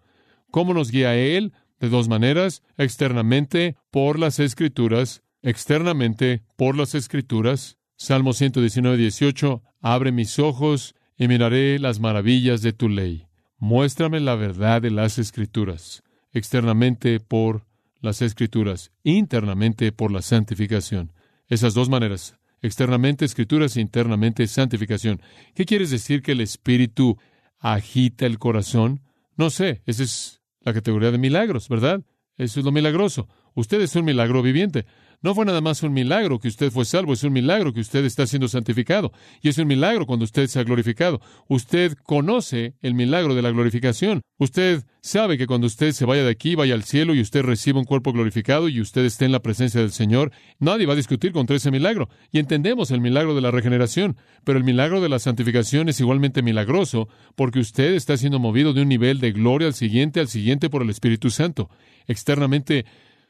¿Cómo 0.51 0.75
nos 0.75 0.91
guía 0.91 1.17
Él? 1.17 1.53
De 1.81 1.89
dos 1.89 2.09
maneras, 2.09 2.63
externamente 2.77 3.77
por 3.91 4.19
las 4.19 4.39
escrituras, 4.39 5.23
externamente 5.43 6.43
por 6.57 6.77
las 6.77 6.95
escrituras. 6.95 7.79
Salmo 7.97 8.33
119, 8.33 8.97
18, 8.97 9.63
abre 9.81 10.13
mis 10.13 10.39
ojos 10.39 10.95
y 11.17 11.29
miraré 11.29 11.79
las 11.79 12.01
maravillas 12.01 12.63
de 12.63 12.73
tu 12.73 12.89
ley. 12.89 13.27
Muéstrame 13.59 14.21
la 14.21 14.35
verdad 14.35 14.83
de 14.83 14.91
las 14.91 15.19
escrituras, 15.19 16.03
externamente 16.33 17.21
por 17.21 17.67
las 18.01 18.21
escrituras, 18.23 18.93
internamente 19.03 19.93
por 19.93 20.13
la 20.13 20.21
santificación. 20.21 21.13
Esas 21.49 21.75
dos 21.75 21.89
maneras, 21.89 22.37
externamente 22.61 23.25
escrituras 23.25 23.77
internamente 23.77 24.47
santificación. 24.47 25.21
¿Qué 25.55 25.65
quieres 25.65 25.91
decir 25.91 26.23
que 26.23 26.33
el 26.33 26.41
Espíritu 26.41 27.19
agita 27.59 28.27
el 28.27 28.39
corazón? 28.39 29.01
No 29.37 29.51
sé, 29.51 29.83
ese 29.87 30.05
es 30.05 30.43
la 30.67 30.75
categoría 30.75 31.13
de 31.13 31.19
milagros, 31.19 31.69
¿verdad? 31.69 32.03
Eso 32.37 32.59
es 32.59 32.67
lo 32.67 32.73
milagroso. 32.73 33.29
Usted 33.55 33.81
es 33.81 33.95
un 33.95 34.05
milagro 34.05 34.43
viviente. 34.43 34.85
No 35.23 35.35
fue 35.35 35.45
nada 35.45 35.61
más 35.61 35.83
un 35.83 35.93
milagro 35.93 36.39
que 36.39 36.49
usted 36.49 36.71
fue 36.71 36.85
salvo, 36.85 37.13
es 37.13 37.23
un 37.25 37.33
milagro 37.33 37.73
que 37.73 37.81
usted 37.81 38.05
está 38.05 38.27
siendo 38.27 38.49
santificado. 38.49 39.13
Y 39.43 39.49
es 39.49 39.59
un 39.59 39.67
milagro 39.67 40.07
cuando 40.07 40.25
usted 40.25 40.47
se 40.47 40.61
ha 40.61 40.65
glorificado. 40.65 41.21
Usted 41.49 41.97
conoce 42.05 42.75
el 42.83 42.95
milagro 42.95 43.35
de 43.35 43.43
la 43.43 43.51
glorificación. 43.51 44.23
Usted 44.39 44.85
sabe 45.01 45.39
que 45.39 45.47
cuando 45.47 45.67
usted 45.67 45.93
se 45.93 46.05
vaya 46.05 46.25
de 46.25 46.31
aquí, 46.31 46.55
vaya 46.55 46.75
al 46.75 46.83
cielo 46.83 47.15
y 47.15 47.21
usted 47.21 47.43
reciba 47.43 47.79
un 47.79 47.85
cuerpo 47.85 48.13
glorificado 48.13 48.69
y 48.69 48.81
usted 48.81 49.05
esté 49.05 49.25
en 49.25 49.33
la 49.33 49.41
presencia 49.41 49.81
del 49.81 49.93
Señor, 49.93 50.33
nadie 50.59 50.85
va 50.85 50.93
a 50.93 50.97
discutir 50.97 51.33
contra 51.33 51.57
ese 51.57 51.71
milagro. 51.71 52.09
Y 52.33 52.39
entendemos 52.39 52.91
el 52.91 53.01
milagro 53.01 53.35
de 53.35 53.41
la 53.41 53.51
regeneración, 53.51 54.17
pero 54.45 54.59
el 54.59 54.65
milagro 54.65 55.01
de 55.01 55.09
la 55.09 55.19
santificación 55.19 55.89
es 55.89 56.01
igualmente 56.01 56.43
milagroso 56.43 57.09
porque 57.35 57.61
usted 57.61 57.95
está 57.95 58.17
siendo 58.17 58.39
movido 58.39 58.73
de 58.73 58.83
un 58.83 58.89
nivel 58.89 59.21
de 59.21 59.33
gloria 59.33 59.69
al 59.69 59.75
siguiente, 59.75 60.21
al 60.21 60.29
siguiente 60.29 60.69
por 60.69 60.83
el 60.83 60.91
Espíritu 60.91 61.31
Santo. 61.31 61.71
Externamente, 62.07 62.85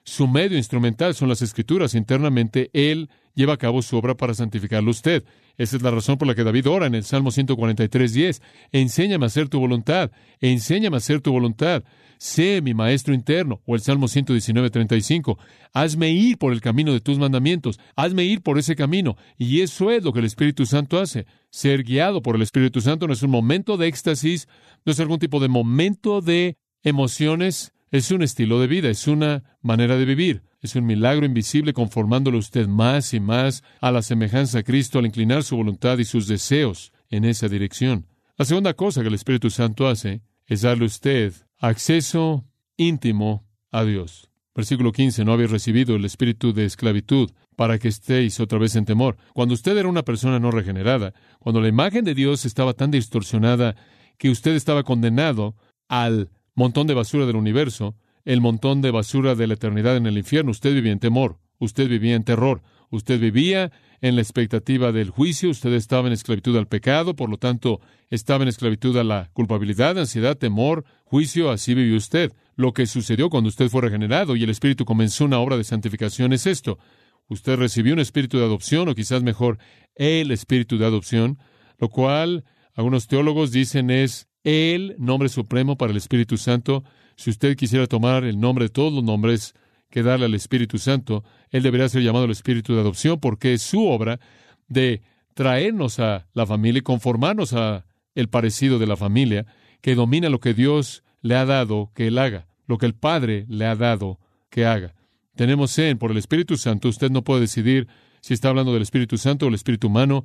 su 0.07 0.29
medio 0.29 0.57
instrumental 0.57 1.17
son 1.17 1.29
las 1.29 1.43
escrituras. 1.43 1.97
Internamente, 1.97 2.71
Él 2.73 3.11
lleva 3.35 3.55
a 3.55 3.59
cabo 3.59 3.83
su 3.83 3.97
obra 3.97 4.17
para 4.17 4.35
santificarlo 4.35 4.93
usted. 4.93 5.25
Esa 5.59 5.77
es 5.77 5.83
la 5.83 5.91
razón 5.91 6.17
por 6.17 6.29
la 6.29 6.37
que 6.37 6.45
David 6.45 6.69
ora 6.69 6.87
en 6.87 6.95
el 6.95 7.03
Salmo 7.03 7.33
143.10. 7.33 8.41
Enséñame 8.71 9.25
a 9.25 9.27
hacer 9.27 9.49
tu 9.49 9.59
voluntad, 9.59 10.13
enséñame 10.41 10.97
a 10.97 10.99
hacer 10.99 11.21
tu 11.21 11.33
voluntad. 11.33 11.83
Sé 12.19 12.63
mi 12.63 12.73
maestro 12.73 13.15
interno. 13.15 13.61
O 13.67 13.75
el 13.75 13.81
Salmo 13.81 14.07
119.35. 14.07 15.39
Hazme 15.73 16.13
ir 16.13 16.39
por 16.39 16.53
el 16.53 16.61
camino 16.61 16.93
de 16.93 17.01
tus 17.01 17.19
mandamientos, 17.19 17.81
hazme 17.97 18.25
ir 18.25 18.43
por 18.43 18.59
ese 18.59 18.77
camino. 18.77 19.17
Y 19.37 19.61
eso 19.61 19.91
es 19.91 20.05
lo 20.05 20.13
que 20.13 20.21
el 20.21 20.25
Espíritu 20.25 20.67
Santo 20.67 21.01
hace. 21.01 21.27
Ser 21.51 21.83
guiado 21.83 22.23
por 22.23 22.37
el 22.37 22.43
Espíritu 22.43 22.81
Santo 22.81 23.09
no 23.09 23.13
es 23.13 23.25
un 23.25 23.33
momento 23.33 23.77
de 23.77 23.89
éxtasis, 23.89 24.47
no 24.85 24.93
es 24.93 25.01
algún 25.01 25.19
tipo 25.19 25.41
de 25.41 25.49
momento 25.49 26.21
de 26.21 26.59
emociones, 26.85 27.73
es 27.91 28.11
un 28.11 28.23
estilo 28.23 28.61
de 28.61 28.67
vida, 28.67 28.89
es 28.89 29.07
una 29.07 29.59
manera 29.63 29.97
de 29.97 30.05
vivir. 30.05 30.43
Es 30.61 30.75
un 30.75 30.87
milagro 30.87 31.27
invisible 31.27 31.73
conformándolo 31.73 32.39
usted 32.39 32.67
más 32.67 33.15
y 33.15 33.21
más 33.21 33.63
a 33.81 33.93
la 33.93 34.03
semejanza 34.03 34.59
a 34.59 34.63
Cristo 34.63 34.99
al 34.99 35.07
inclinar 35.07 35.45
su 35.45 35.57
voluntad 35.57 35.99
y 35.99 36.05
sus 36.05 36.27
deseos 36.27 36.93
en 37.09 37.25
esa 37.25 37.49
dirección. 37.49 38.07
La 38.37 38.45
segunda 38.45 38.75
cosa 38.75 39.03
que 39.03 39.09
el 39.09 39.15
Espíritu 39.15 39.51
Santo 39.51 39.87
hace 39.87 40.23
es 40.47 40.63
darle 40.63 40.85
a 40.85 40.87
usted 40.87 41.33
acceso 41.59 42.45
íntimo 42.77 43.47
a 43.71 43.85
Dios. 43.85 44.31
Versículo 44.55 44.91
15, 44.91 45.25
no 45.25 45.33
habéis 45.33 45.51
recibido 45.51 45.97
el 45.97 46.05
espíritu 46.05 46.53
de 46.53 46.65
esclavitud 46.65 47.31
para 47.57 47.79
que 47.79 47.89
estéis 47.89 48.41
otra 48.41 48.59
vez 48.59 48.75
en 48.75 48.87
temor. 48.87 49.19
Cuando 49.35 49.55
usted 49.55 49.77
era 49.77 49.89
una 49.89 50.03
persona 50.03 50.41
no 50.41 50.51
regenerada, 50.51 51.13
cuando 51.39 51.61
la 51.61 51.69
imagen 51.69 52.05
de 52.05 52.15
Dios 52.15 52.47
estaba 52.47 52.73
tan 52.73 52.91
distorsionada 52.91 53.77
que 54.19 54.31
usted 54.31 54.55
estaba 54.55 54.83
condenado 54.83 55.55
al 55.89 56.31
montón 56.57 56.87
de 56.87 56.95
basura 56.95 57.27
del 57.27 57.37
universo, 57.37 57.95
el 58.25 58.41
montón 58.41 58.83
de 58.83 58.91
basura 58.91 59.35
de 59.35 59.47
la 59.47 59.55
eternidad 59.55 59.97
en 59.97 60.07
el 60.07 60.19
infierno. 60.19 60.51
Usted 60.51 60.75
vivía 60.75 60.93
en 60.93 60.99
temor, 60.99 61.39
usted 61.59 61.89
vivía 61.89 62.17
en 62.17 62.25
terror, 62.25 62.63
usted 62.91 63.21
vivía 63.21 63.71
en 64.01 64.17
la 64.17 64.23
expectativa 64.23 64.91
del 64.91 65.11
juicio, 65.11 65.51
usted 65.51 65.73
estaba 65.75 66.09
en 66.09 66.13
esclavitud 66.13 66.57
al 66.57 66.67
pecado, 66.67 67.15
por 67.15 67.31
lo 67.31 67.39
tanto, 67.39 67.81
estaba 68.11 68.43
en 68.43 68.49
esclavitud 68.49 68.97
a 68.97 69.05
la 69.05 69.31
culpabilidad, 69.33 69.99
ansiedad, 69.99 70.37
temor, 70.37 70.85
juicio, 71.05 71.51
así 71.51 71.75
vivió 71.75 71.97
usted. 71.97 72.33
Lo 72.57 72.73
que 72.73 72.87
sucedió 72.87 73.31
cuando 73.31 73.49
usted 73.49 73.69
fue 73.69 73.83
regenerado 73.83 74.35
y 74.35 74.43
el 74.43 74.51
Espíritu 74.51 74.85
comenzó 74.85 75.25
una 75.25 75.39
obra 75.39 75.57
de 75.57 75.65
santificación 75.65 76.33
es 76.33 76.47
esto. 76.47 76.79
Usted 77.29 77.57
recibió 77.57 77.93
un 77.93 77.99
espíritu 77.99 78.39
de 78.39 78.45
adopción, 78.45 78.89
o 78.89 78.95
quizás 78.95 79.23
mejor, 79.23 79.59
el 79.97 80.31
espíritu 80.31 80.79
de 80.79 80.87
adopción, 80.87 81.39
lo 81.79 81.89
cual 81.89 82.45
algunos 82.75 83.09
teólogos 83.09 83.51
dicen 83.51 83.91
es 83.91 84.29
el 84.47 84.95
nombre 84.97 85.29
supremo 85.29 85.77
para 85.77 85.91
el 85.91 85.97
Espíritu 85.97 86.37
Santo. 86.37 86.85
Si 87.17 87.31
usted 87.31 87.57
quisiera 87.57 87.89
tomar 87.89 88.23
el 88.23 88.39
nombre 88.39 88.67
de 88.67 88.69
todos 88.69 88.93
los 88.93 89.03
nombres 89.03 89.55
que 89.91 90.05
darle 90.05 90.27
al 90.27 90.35
Espíritu 90.35 90.79
Santo, 90.79 91.25
Él 91.51 91.65
debería 91.65 91.89
ser 91.89 92.03
llamado 92.03 92.27
el 92.27 92.31
Espíritu 92.31 92.73
de 92.73 92.81
adopción 92.81 93.19
porque 93.19 93.55
es 93.55 93.63
su 93.63 93.85
obra 93.85 94.21
de 94.69 95.03
traernos 95.35 95.99
a 95.99 96.29
la 96.33 96.47
familia 96.47 96.79
y 96.79 96.83
conformarnos 96.83 97.55
a 97.55 97.87
el 98.15 98.29
parecido 98.29 98.79
de 98.79 98.87
la 98.87 98.97
familia 98.97 99.47
que 99.81 99.97
domina 99.97 100.29
lo 100.29 100.39
que 100.39 100.55
Dios 100.55 101.03
le 101.23 101.35
ha 101.35 101.45
dado 101.45 101.91
que 101.93 102.07
Él 102.07 102.17
haga, 102.17 102.47
lo 102.69 102.79
que 102.79 102.87
el 102.87 102.95
Padre 102.95 103.47
le 103.49 103.67
ha 103.67 103.75
dado 103.75 104.21
que 104.49 104.65
haga. 104.65 104.95
Tenemos 105.35 105.77
en 105.81 105.99
por 105.99 106.13
el 106.13 106.19
Espíritu 106.19 106.57
Santo, 106.57 106.89
usted 106.89 107.11
no 107.11 107.25
puede 107.25 107.41
decidir 107.41 107.89
si 108.21 108.33
está 108.33 108.51
hablando 108.51 108.73
del 108.73 108.83
Espíritu 108.83 109.19
Santo 109.19 109.47
o 109.47 109.49
el 109.49 109.57
Espíritu 109.57 109.89
humano, 109.89 110.25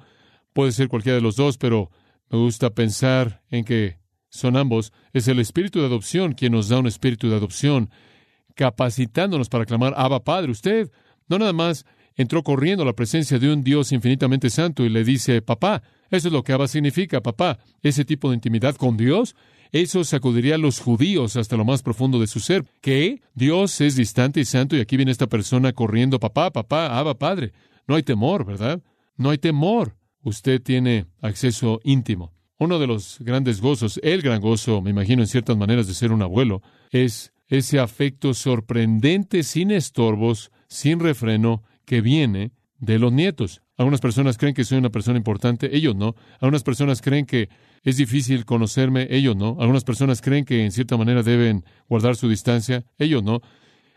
puede 0.53 0.73
ser 0.73 0.89
cualquiera 0.89 1.15
de 1.15 1.23
los 1.23 1.37
dos, 1.37 1.57
pero 1.57 1.89
me 2.29 2.37
gusta 2.37 2.69
pensar 2.69 3.41
en 3.49 3.65
que 3.65 4.00
son 4.31 4.55
ambos, 4.55 4.93
es 5.11 5.27
el 5.27 5.39
espíritu 5.39 5.79
de 5.79 5.87
adopción 5.87 6.33
quien 6.33 6.53
nos 6.53 6.69
da 6.69 6.79
un 6.79 6.87
espíritu 6.87 7.29
de 7.29 7.35
adopción, 7.35 7.89
capacitándonos 8.55 9.49
para 9.49 9.65
clamar 9.65 9.93
Abba 9.97 10.23
Padre. 10.23 10.51
Usted 10.51 10.89
no 11.27 11.37
nada 11.37 11.53
más 11.53 11.85
entró 12.15 12.41
corriendo 12.41 12.83
a 12.83 12.85
la 12.85 12.93
presencia 12.93 13.39
de 13.39 13.51
un 13.51 13.61
Dios 13.61 13.91
infinitamente 13.91 14.49
santo 14.49 14.85
y 14.85 14.89
le 14.89 15.03
dice, 15.03 15.41
papá, 15.41 15.83
eso 16.09 16.29
es 16.29 16.33
lo 16.33 16.43
que 16.43 16.53
Abba 16.53 16.69
significa, 16.69 17.21
papá, 17.21 17.59
ese 17.83 18.05
tipo 18.05 18.29
de 18.29 18.35
intimidad 18.35 18.75
con 18.75 18.95
Dios. 18.95 19.35
Eso 19.73 20.03
sacudiría 20.03 20.55
a 20.55 20.57
los 20.57 20.79
judíos 20.79 21.35
hasta 21.35 21.57
lo 21.57 21.65
más 21.65 21.81
profundo 21.81 22.19
de 22.19 22.27
su 22.27 22.39
ser. 22.39 22.65
que 22.81 23.21
Dios 23.33 23.81
es 23.81 23.95
distante 23.95 24.39
y 24.39 24.45
santo 24.45 24.77
y 24.77 24.79
aquí 24.79 24.95
viene 24.95 25.11
esta 25.11 25.27
persona 25.27 25.73
corriendo, 25.73 26.19
papá, 26.19 26.51
papá, 26.51 26.97
Abba 26.97 27.17
Padre. 27.17 27.51
No 27.85 27.95
hay 27.95 28.03
temor, 28.03 28.45
¿verdad? 28.45 28.81
No 29.17 29.29
hay 29.29 29.37
temor. 29.37 29.97
Usted 30.23 30.61
tiene 30.61 31.05
acceso 31.21 31.81
íntimo. 31.83 32.31
Uno 32.61 32.77
de 32.77 32.85
los 32.85 33.17
grandes 33.21 33.59
gozos, 33.59 33.99
el 34.03 34.21
gran 34.21 34.39
gozo, 34.39 34.83
me 34.83 34.91
imagino 34.91 35.23
en 35.23 35.27
ciertas 35.27 35.57
maneras 35.57 35.87
de 35.87 35.95
ser 35.95 36.11
un 36.11 36.21
abuelo, 36.21 36.61
es 36.91 37.33
ese 37.47 37.79
afecto 37.79 38.35
sorprendente, 38.35 39.41
sin 39.41 39.71
estorbos, 39.71 40.51
sin 40.67 40.99
refreno, 40.99 41.63
que 41.85 42.01
viene 42.01 42.51
de 42.77 42.99
los 42.99 43.11
nietos. 43.11 43.63
Algunas 43.77 43.99
personas 43.99 44.37
creen 44.37 44.53
que 44.53 44.63
soy 44.63 44.77
una 44.77 44.91
persona 44.91 45.17
importante, 45.17 45.75
ellos 45.75 45.95
no. 45.95 46.13
Algunas 46.39 46.61
personas 46.61 47.01
creen 47.01 47.25
que 47.25 47.49
es 47.81 47.97
difícil 47.97 48.45
conocerme, 48.45 49.07
ellos 49.09 49.35
no. 49.35 49.57
Algunas 49.59 49.83
personas 49.83 50.21
creen 50.21 50.45
que 50.45 50.63
en 50.63 50.71
cierta 50.71 50.97
manera 50.97 51.23
deben 51.23 51.65
guardar 51.89 52.15
su 52.15 52.29
distancia, 52.29 52.85
ellos 52.99 53.23
no. 53.23 53.41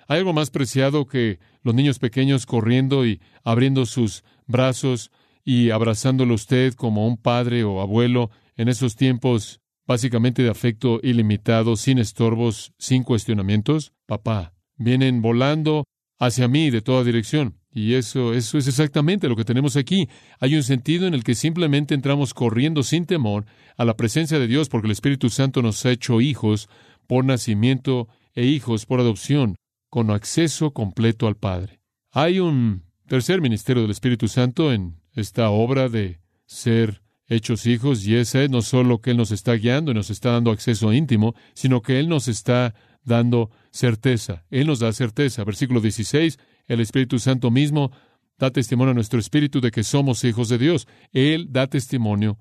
Hay 0.09 0.21
algo 0.21 0.33
más 0.33 0.49
preciado 0.49 1.05
que 1.05 1.39
los 1.63 1.75
niños 1.75 1.99
pequeños 1.99 2.47
corriendo 2.47 3.05
y 3.05 3.21
abriendo 3.43 3.85
sus 3.85 4.25
brazos 4.47 5.11
y 5.45 5.69
abrazándolo 5.69 6.33
usted 6.33 6.73
como 6.73 7.07
un 7.07 7.19
padre 7.19 7.63
o 7.65 7.83
abuelo 7.83 8.31
en 8.57 8.69
esos 8.69 8.97
tiempos 8.97 9.61
básicamente 9.87 10.43
de 10.43 10.51
afecto 10.51 11.01
ilimitado, 11.03 11.77
sin 11.77 11.99
estorbos, 11.99 12.73
sin 12.79 13.03
cuestionamientos? 13.03 13.93
Papá, 14.07 14.55
vienen 14.77 15.23
volando 15.23 15.85
hacia 16.19 16.49
mí 16.49 16.71
de 16.71 16.83
toda 16.83 17.05
dirección. 17.05 17.59
Y 17.71 17.95
eso, 17.95 18.35
eso 18.35 18.57
es 18.57 18.69
exactamente 18.69 19.29
lo 19.29 19.35
que 19.35 19.45
tenemos 19.45 19.77
aquí. 19.77 20.09
Hay 20.39 20.55
un 20.55 20.63
sentido 20.63 21.09
en 21.09 21.15
el 21.15 21.25
que 21.25 21.35
simplemente 21.35 21.95
entramos 21.95 22.33
corriendo 22.33 22.85
sin 22.85 23.05
temor 23.05 23.47
a 23.77 23.85
la 23.85 23.97
presencia 23.97 24.39
de 24.39 24.47
Dios 24.47 24.69
porque 24.69 24.87
el 24.87 24.93
Espíritu 24.93 25.29
Santo 25.29 25.61
nos 25.61 25.85
ha 25.85 25.91
hecho 25.91 26.21
hijos 26.21 26.69
por 27.09 27.25
nacimiento 27.25 28.09
e 28.35 28.47
hijos 28.47 28.87
por 28.87 29.01
adopción, 29.01 29.57
con 29.91 30.11
acceso 30.11 30.73
completo 30.73 31.27
al 31.27 31.37
Padre. 31.37 31.81
Hay 32.13 32.39
un 32.39 32.85
tercer 33.09 33.41
ministerio 33.41 33.83
del 33.83 33.91
Espíritu 33.91 34.29
Santo 34.29 34.73
en 34.73 35.01
esta 35.13 35.51
obra 35.51 35.89
de 35.89 36.21
ser 36.47 37.03
hechos 37.27 37.67
hijos, 37.67 38.07
y 38.07 38.17
ese 38.17 38.49
no 38.49 38.63
solo 38.63 39.01
que 39.01 39.13
Él 39.13 39.17
nos 39.17 39.31
está 39.31 39.55
guiando 39.55 39.91
y 39.91 39.95
nos 39.95 40.11
está 40.11 40.33
dando 40.33 40.51
acceso 40.51 40.93
íntimo, 40.93 41.35
sino 41.55 41.83
que 41.83 41.99
Él 41.99 42.09
nos 42.09 42.29
está 42.29 42.75
dando 43.05 43.51
certeza. 43.71 44.45
Él 44.51 44.67
nos 44.67 44.79
da 44.81 44.93
certeza. 44.93 45.45
Versículo 45.45 45.81
16, 45.81 46.39
el 46.67 46.81
Espíritu 46.81 47.19
Santo 47.19 47.51
mismo 47.51 47.93
da 48.39 48.51
testimonio 48.51 48.93
a 48.93 48.95
nuestro 48.95 49.19
espíritu 49.21 49.61
de 49.61 49.71
que 49.71 49.85
somos 49.85 50.25
hijos 50.25 50.49
de 50.49 50.59
Dios. 50.59 50.89
Él 51.13 51.49
da 51.51 51.67
testimonio 51.67 52.39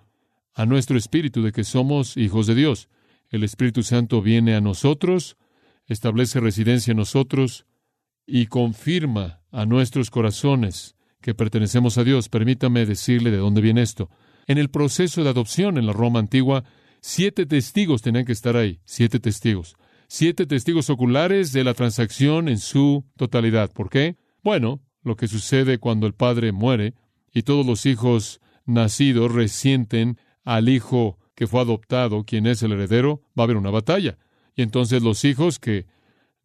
a 0.54 0.66
nuestro 0.66 0.98
espíritu 0.98 1.42
de 1.42 1.52
que 1.52 1.64
somos 1.64 2.18
hijos 2.18 2.48
de 2.48 2.56
Dios. 2.56 2.90
El 3.30 3.44
Espíritu 3.44 3.84
Santo 3.84 4.22
viene 4.22 4.56
a 4.56 4.62
nosotros, 4.62 5.38
establece 5.88 6.40
residencia 6.40 6.92
en 6.92 6.98
nosotros 6.98 7.66
y 8.26 8.46
confirma 8.48 9.42
a 9.52 9.66
nuestros 9.66 10.10
corazones 10.10 10.96
que 11.22 11.34
pertenecemos 11.34 11.98
a 11.98 12.04
Dios. 12.04 12.30
Permítame 12.30 12.86
decirle 12.86 13.32
de 13.32 13.38
dónde 13.38 13.62
viene 13.62 13.82
esto. 13.82 14.10
En 14.48 14.58
el 14.58 14.70
proceso 14.70 15.24
de 15.24 15.30
adopción 15.30 15.78
en 15.78 15.86
la 15.86 15.94
Roma 15.94 16.20
antigua, 16.20 16.64
siete 17.02 17.46
testigos 17.46 18.02
tenían 18.02 18.26
que 18.26 18.32
estar 18.32 18.58
ahí, 18.58 18.80
siete 18.86 19.20
testigos. 19.20 19.76
Siete 20.08 20.46
testigos 20.46 20.90
oculares 20.90 21.54
de 21.54 21.64
la 21.64 21.74
transacción 21.74 22.48
en 22.50 22.60
su 22.60 23.06
totalidad. 23.18 23.72
¿Por 23.72 23.90
qué? 23.90 24.18
Bueno, 24.44 24.82
lo 25.02 25.16
que 25.16 25.28
sucede 25.28 25.80
cuando 25.80 26.08
el 26.08 26.14
padre 26.14 26.52
muere 26.52 26.94
y 27.32 27.44
todos 27.44 27.66
los 27.66 27.86
hijos 27.86 28.42
nacidos 28.66 29.32
resienten 29.32 30.18
al 30.44 30.70
hijo 30.70 31.18
que 31.36 31.48
fue 31.48 31.62
adoptado, 31.62 32.26
quien 32.26 32.46
es 32.46 32.62
el 32.64 32.74
heredero, 32.74 33.22
va 33.38 33.44
a 33.44 33.46
haber 33.46 33.58
una 33.58 33.72
batalla. 33.72 34.18
Y 34.56 34.62
entonces 34.62 35.02
los 35.02 35.26
hijos 35.26 35.60
que 35.60 35.88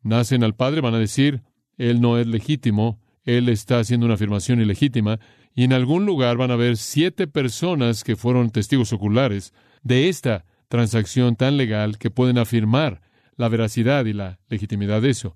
nacen 0.02 0.42
al 0.44 0.54
padre 0.54 0.80
van 0.80 0.94
a 0.94 0.98
decir, 0.98 1.42
él 1.76 2.00
no 2.00 2.18
es 2.18 2.26
legítimo, 2.26 3.00
él 3.24 3.48
está 3.48 3.78
haciendo 3.78 4.06
una 4.06 4.14
afirmación 4.14 4.60
ilegítima, 4.60 5.20
y 5.58 5.64
en 5.64 5.72
algún 5.72 6.06
lugar 6.06 6.36
van 6.36 6.52
a 6.52 6.54
haber 6.54 6.76
siete 6.76 7.26
personas 7.26 8.04
que 8.04 8.14
fueron 8.14 8.50
testigos 8.50 8.92
oculares 8.92 9.52
de 9.82 10.08
esta 10.08 10.44
transacción 10.68 11.34
tan 11.34 11.56
legal 11.56 11.98
que 11.98 12.10
pueden 12.12 12.38
afirmar 12.38 13.00
la 13.34 13.48
veracidad 13.48 14.04
y 14.04 14.12
la 14.12 14.38
legitimidad 14.48 15.02
de 15.02 15.10
eso. 15.10 15.34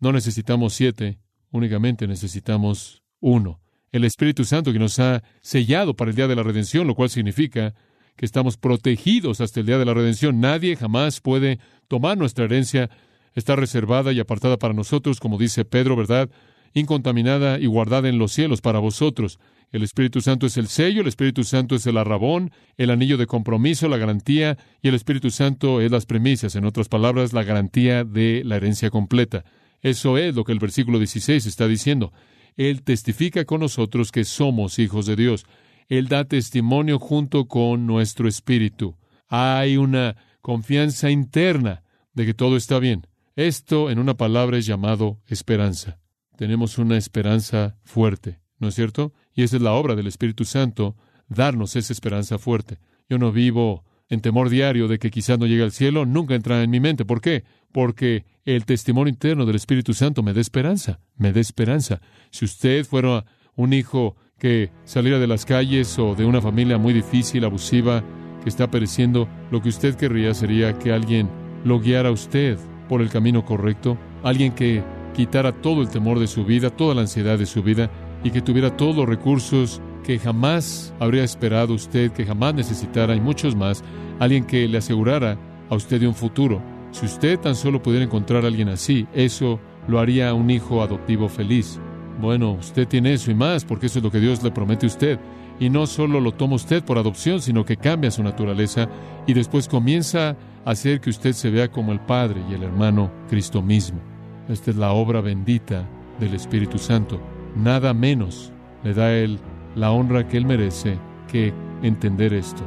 No 0.00 0.10
necesitamos 0.10 0.72
siete, 0.74 1.20
únicamente 1.52 2.08
necesitamos 2.08 3.04
uno. 3.20 3.60
El 3.92 4.02
Espíritu 4.02 4.44
Santo 4.44 4.72
que 4.72 4.80
nos 4.80 4.98
ha 4.98 5.22
sellado 5.40 5.94
para 5.94 6.10
el 6.10 6.16
día 6.16 6.26
de 6.26 6.34
la 6.34 6.42
redención, 6.42 6.88
lo 6.88 6.96
cual 6.96 7.08
significa 7.08 7.72
que 8.16 8.26
estamos 8.26 8.56
protegidos 8.56 9.40
hasta 9.40 9.60
el 9.60 9.66
día 9.66 9.78
de 9.78 9.84
la 9.84 9.94
redención. 9.94 10.40
Nadie 10.40 10.74
jamás 10.74 11.20
puede 11.20 11.60
tomar 11.86 12.18
nuestra 12.18 12.46
herencia. 12.46 12.90
Está 13.36 13.54
reservada 13.54 14.10
y 14.10 14.18
apartada 14.18 14.56
para 14.56 14.74
nosotros, 14.74 15.20
como 15.20 15.38
dice 15.38 15.64
Pedro, 15.64 15.94
¿verdad? 15.94 16.28
Incontaminada 16.74 17.60
y 17.60 17.66
guardada 17.66 18.08
en 18.08 18.18
los 18.18 18.32
cielos 18.32 18.60
para 18.60 18.80
vosotros. 18.80 19.38
El 19.70 19.84
Espíritu 19.84 20.20
Santo 20.20 20.46
es 20.46 20.56
el 20.56 20.66
sello, 20.66 21.00
el 21.00 21.06
Espíritu 21.06 21.44
Santo 21.44 21.76
es 21.76 21.86
el 21.86 21.96
arrabón, 21.96 22.50
el 22.76 22.90
anillo 22.90 23.16
de 23.16 23.26
compromiso, 23.26 23.88
la 23.88 23.98
garantía, 23.98 24.58
y 24.82 24.88
el 24.88 24.96
Espíritu 24.96 25.30
Santo 25.30 25.80
es 25.80 25.92
las 25.92 26.06
premisas, 26.06 26.56
en 26.56 26.64
otras 26.64 26.88
palabras, 26.88 27.32
la 27.32 27.44
garantía 27.44 28.02
de 28.02 28.42
la 28.44 28.56
herencia 28.56 28.90
completa. 28.90 29.44
Eso 29.80 30.18
es 30.18 30.34
lo 30.34 30.42
que 30.42 30.52
el 30.52 30.58
versículo 30.58 30.98
16 30.98 31.46
está 31.46 31.68
diciendo. 31.68 32.12
Él 32.56 32.82
testifica 32.82 33.44
con 33.44 33.60
nosotros 33.60 34.10
que 34.10 34.24
somos 34.24 34.80
hijos 34.80 35.06
de 35.06 35.14
Dios. 35.14 35.46
Él 35.88 36.08
da 36.08 36.24
testimonio 36.24 36.98
junto 36.98 37.46
con 37.46 37.86
nuestro 37.86 38.28
espíritu. 38.28 38.96
Hay 39.28 39.76
una 39.76 40.16
confianza 40.42 41.10
interna 41.10 41.84
de 42.12 42.26
que 42.26 42.34
todo 42.34 42.56
está 42.56 42.80
bien. 42.80 43.06
Esto, 43.36 43.90
en 43.90 44.00
una 44.00 44.14
palabra, 44.14 44.58
es 44.58 44.66
llamado 44.66 45.20
esperanza. 45.26 46.00
Tenemos 46.36 46.78
una 46.78 46.96
esperanza 46.96 47.76
fuerte, 47.84 48.40
¿no 48.60 48.68
es 48.68 48.74
cierto? 48.76 49.12
Y 49.34 49.42
esa 49.42 49.56
es 49.56 49.62
la 49.62 49.72
obra 49.72 49.96
del 49.96 50.06
Espíritu 50.06 50.44
Santo, 50.44 50.94
darnos 51.28 51.74
esa 51.74 51.92
esperanza 51.92 52.38
fuerte. 52.38 52.78
Yo 53.08 53.18
no 53.18 53.32
vivo 53.32 53.84
en 54.08 54.20
temor 54.20 54.50
diario 54.50 54.86
de 54.86 54.98
que 54.98 55.10
quizás 55.10 55.38
no 55.38 55.46
llegue 55.46 55.62
al 55.62 55.72
cielo, 55.72 56.04
nunca 56.04 56.34
entra 56.34 56.62
en 56.62 56.70
mi 56.70 56.78
mente. 56.78 57.04
¿Por 57.04 57.20
qué? 57.20 57.44
Porque 57.72 58.24
el 58.44 58.64
testimonio 58.66 59.10
interno 59.10 59.46
del 59.46 59.56
Espíritu 59.56 59.94
Santo 59.94 60.22
me 60.22 60.34
da 60.34 60.40
esperanza, 60.40 61.00
me 61.16 61.32
da 61.32 61.40
esperanza. 61.40 62.00
Si 62.30 62.44
usted 62.44 62.84
fuera 62.84 63.24
un 63.56 63.72
hijo 63.72 64.16
que 64.38 64.70
saliera 64.84 65.18
de 65.18 65.26
las 65.26 65.44
calles 65.44 65.98
o 65.98 66.14
de 66.14 66.24
una 66.24 66.40
familia 66.40 66.76
muy 66.76 66.92
difícil, 66.92 67.44
abusiva, 67.44 68.04
que 68.42 68.48
está 68.48 68.70
pereciendo, 68.70 69.28
lo 69.50 69.62
que 69.62 69.68
usted 69.68 69.94
querría 69.94 70.34
sería 70.34 70.78
que 70.78 70.92
alguien 70.92 71.30
lo 71.64 71.78
guiara 71.78 72.08
a 72.08 72.12
usted 72.12 72.58
por 72.88 73.02
el 73.02 73.10
camino 73.10 73.44
correcto, 73.44 73.98
alguien 74.22 74.52
que 74.52 74.82
quitara 75.14 75.52
todo 75.52 75.82
el 75.82 75.90
temor 75.90 76.18
de 76.18 76.26
su 76.26 76.44
vida, 76.44 76.70
toda 76.70 76.94
la 76.94 77.02
ansiedad 77.02 77.38
de 77.38 77.46
su 77.46 77.62
vida 77.62 77.90
y 78.22 78.30
que 78.30 78.42
tuviera 78.42 78.76
todos 78.76 78.96
los 78.96 79.08
recursos 79.08 79.80
que 80.04 80.18
jamás 80.18 80.94
habría 80.98 81.24
esperado 81.24 81.74
usted, 81.74 82.12
que 82.12 82.26
jamás 82.26 82.54
necesitara 82.54 83.14
y 83.14 83.20
muchos 83.20 83.54
más, 83.54 83.82
alguien 84.18 84.44
que 84.44 84.66
le 84.68 84.78
asegurara 84.78 85.38
a 85.68 85.74
usted 85.74 86.00
de 86.00 86.08
un 86.08 86.14
futuro. 86.14 86.62
Si 86.90 87.06
usted 87.06 87.38
tan 87.38 87.54
solo 87.54 87.82
pudiera 87.82 88.04
encontrar 88.04 88.44
a 88.44 88.48
alguien 88.48 88.68
así, 88.68 89.06
eso 89.14 89.60
lo 89.86 89.98
haría 89.98 90.34
un 90.34 90.50
hijo 90.50 90.82
adoptivo 90.82 91.28
feliz. 91.28 91.80
Bueno, 92.20 92.52
usted 92.52 92.86
tiene 92.86 93.14
eso 93.14 93.30
y 93.30 93.34
más, 93.34 93.64
porque 93.64 93.86
eso 93.86 93.98
es 93.98 94.04
lo 94.04 94.10
que 94.10 94.20
Dios 94.20 94.42
le 94.42 94.50
promete 94.50 94.86
a 94.86 94.88
usted. 94.88 95.18
Y 95.58 95.70
no 95.70 95.86
solo 95.86 96.20
lo 96.20 96.32
toma 96.32 96.56
usted 96.56 96.82
por 96.82 96.98
adopción, 96.98 97.40
sino 97.40 97.64
que 97.64 97.76
cambia 97.76 98.10
su 98.10 98.22
naturaleza 98.22 98.88
y 99.26 99.32
después 99.32 99.68
comienza 99.68 100.30
a 100.64 100.70
hacer 100.70 101.00
que 101.00 101.10
usted 101.10 101.32
se 101.32 101.50
vea 101.50 101.70
como 101.70 101.92
el 101.92 102.00
Padre 102.00 102.42
y 102.50 102.54
el 102.54 102.62
hermano 102.62 103.10
Cristo 103.28 103.62
mismo. 103.62 104.00
Esta 104.48 104.70
es 104.70 104.76
la 104.76 104.92
obra 104.92 105.20
bendita 105.20 105.88
del 106.18 106.34
Espíritu 106.34 106.78
Santo. 106.78 107.20
Nada 107.56 107.94
menos 107.94 108.52
le 108.82 108.94
da 108.94 109.12
Él 109.12 109.38
la 109.74 109.90
honra 109.92 110.26
que 110.26 110.36
Él 110.36 110.46
merece 110.46 110.98
que 111.28 111.52
entender 111.82 112.32
esto. 112.32 112.62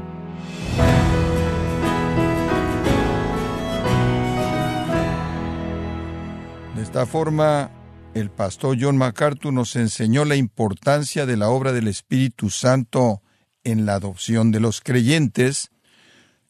De 6.76 6.82
esta 6.82 7.06
forma, 7.06 7.72
el 8.14 8.30
pastor 8.30 8.78
John 8.80 8.98
MacArthur 8.98 9.54
nos 9.54 9.76
enseñó 9.76 10.26
la 10.26 10.36
importancia 10.36 11.26
de 11.26 11.38
la 11.38 11.50
obra 11.50 11.72
del 11.72 11.88
Espíritu 11.88 12.50
Santo 12.50 13.22
en 13.64 13.86
la 13.86 13.96
adopción 13.96 14.52
de 14.52 14.60
los 14.60 14.82
creyentes. 14.82 15.72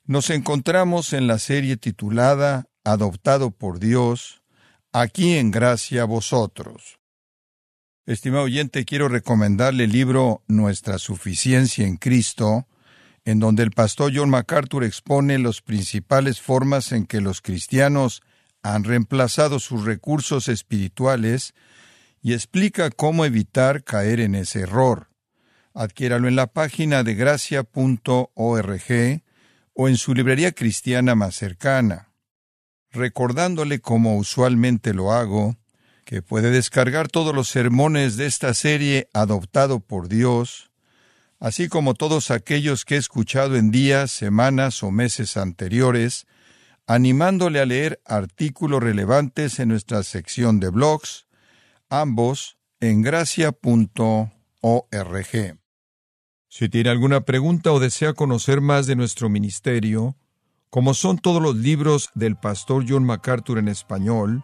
Nos 0.05 0.29
encontramos 0.29 1.13
en 1.13 1.27
la 1.27 1.39
serie 1.39 1.77
titulada 1.77 2.65
Adoptado 2.83 3.51
por 3.51 3.79
Dios, 3.79 4.41
aquí 4.91 5.37
en 5.37 5.51
gracia 5.51 6.01
a 6.01 6.05
vosotros. 6.05 6.99
Estimado 8.05 8.43
oyente, 8.43 8.83
quiero 8.83 9.07
recomendarle 9.07 9.85
el 9.85 9.91
libro 9.91 10.43
Nuestra 10.47 10.97
suficiencia 10.97 11.87
en 11.87 11.95
Cristo, 11.95 12.67
en 13.23 13.39
donde 13.39 13.63
el 13.63 13.71
pastor 13.71 14.11
John 14.13 14.29
MacArthur 14.29 14.83
expone 14.83 15.39
las 15.39 15.61
principales 15.61 16.41
formas 16.41 16.91
en 16.91 17.05
que 17.05 17.21
los 17.21 17.41
cristianos 17.41 18.21
han 18.61 18.83
reemplazado 18.83 19.59
sus 19.59 19.85
recursos 19.85 20.49
espirituales 20.49 21.53
y 22.21 22.33
explica 22.33 22.89
cómo 22.89 23.23
evitar 23.23 23.85
caer 23.85 24.19
en 24.19 24.35
ese 24.35 24.61
error. 24.61 25.09
Adquiéralo 25.73 26.27
en 26.27 26.35
la 26.35 26.47
página 26.47 27.03
de 27.03 27.15
gracia.org 27.15 28.33
o 29.73 29.87
en 29.87 29.97
su 29.97 30.13
librería 30.13 30.51
cristiana 30.51 31.15
más 31.15 31.35
cercana 31.35 32.13
recordándole 32.93 33.79
como 33.79 34.17
usualmente 34.17 34.93
lo 34.93 35.11
hago, 35.11 35.57
que 36.05 36.21
puede 36.21 36.51
descargar 36.51 37.07
todos 37.07 37.33
los 37.33 37.49
sermones 37.49 38.17
de 38.17 38.25
esta 38.25 38.53
serie 38.53 39.07
adoptado 39.13 39.79
por 39.79 40.07
Dios, 40.07 40.71
así 41.39 41.67
como 41.67 41.93
todos 41.93 42.31
aquellos 42.31 42.85
que 42.85 42.95
he 42.95 42.97
escuchado 42.97 43.55
en 43.55 43.71
días, 43.71 44.11
semanas 44.11 44.83
o 44.83 44.91
meses 44.91 45.37
anteriores, 45.37 46.25
animándole 46.87 47.59
a 47.59 47.65
leer 47.65 48.01
artículos 48.05 48.83
relevantes 48.83 49.59
en 49.59 49.69
nuestra 49.69 50.03
sección 50.03 50.59
de 50.59 50.69
blogs, 50.69 51.27
ambos 51.89 52.57
en 52.79 53.01
gracia.org. 53.01 54.29
Si 56.49 56.69
tiene 56.69 56.89
alguna 56.89 57.21
pregunta 57.21 57.71
o 57.71 57.79
desea 57.79 58.13
conocer 58.13 58.61
más 58.61 58.85
de 58.85 58.95
nuestro 58.95 59.29
ministerio, 59.29 60.15
como 60.69 60.93
son 60.93 61.17
todos 61.17 61.41
los 61.41 61.55
libros 61.55 62.09
del 62.13 62.35
pastor 62.35 62.85
John 62.87 63.05
MacArthur 63.05 63.57
en 63.57 63.67
español, 63.67 64.43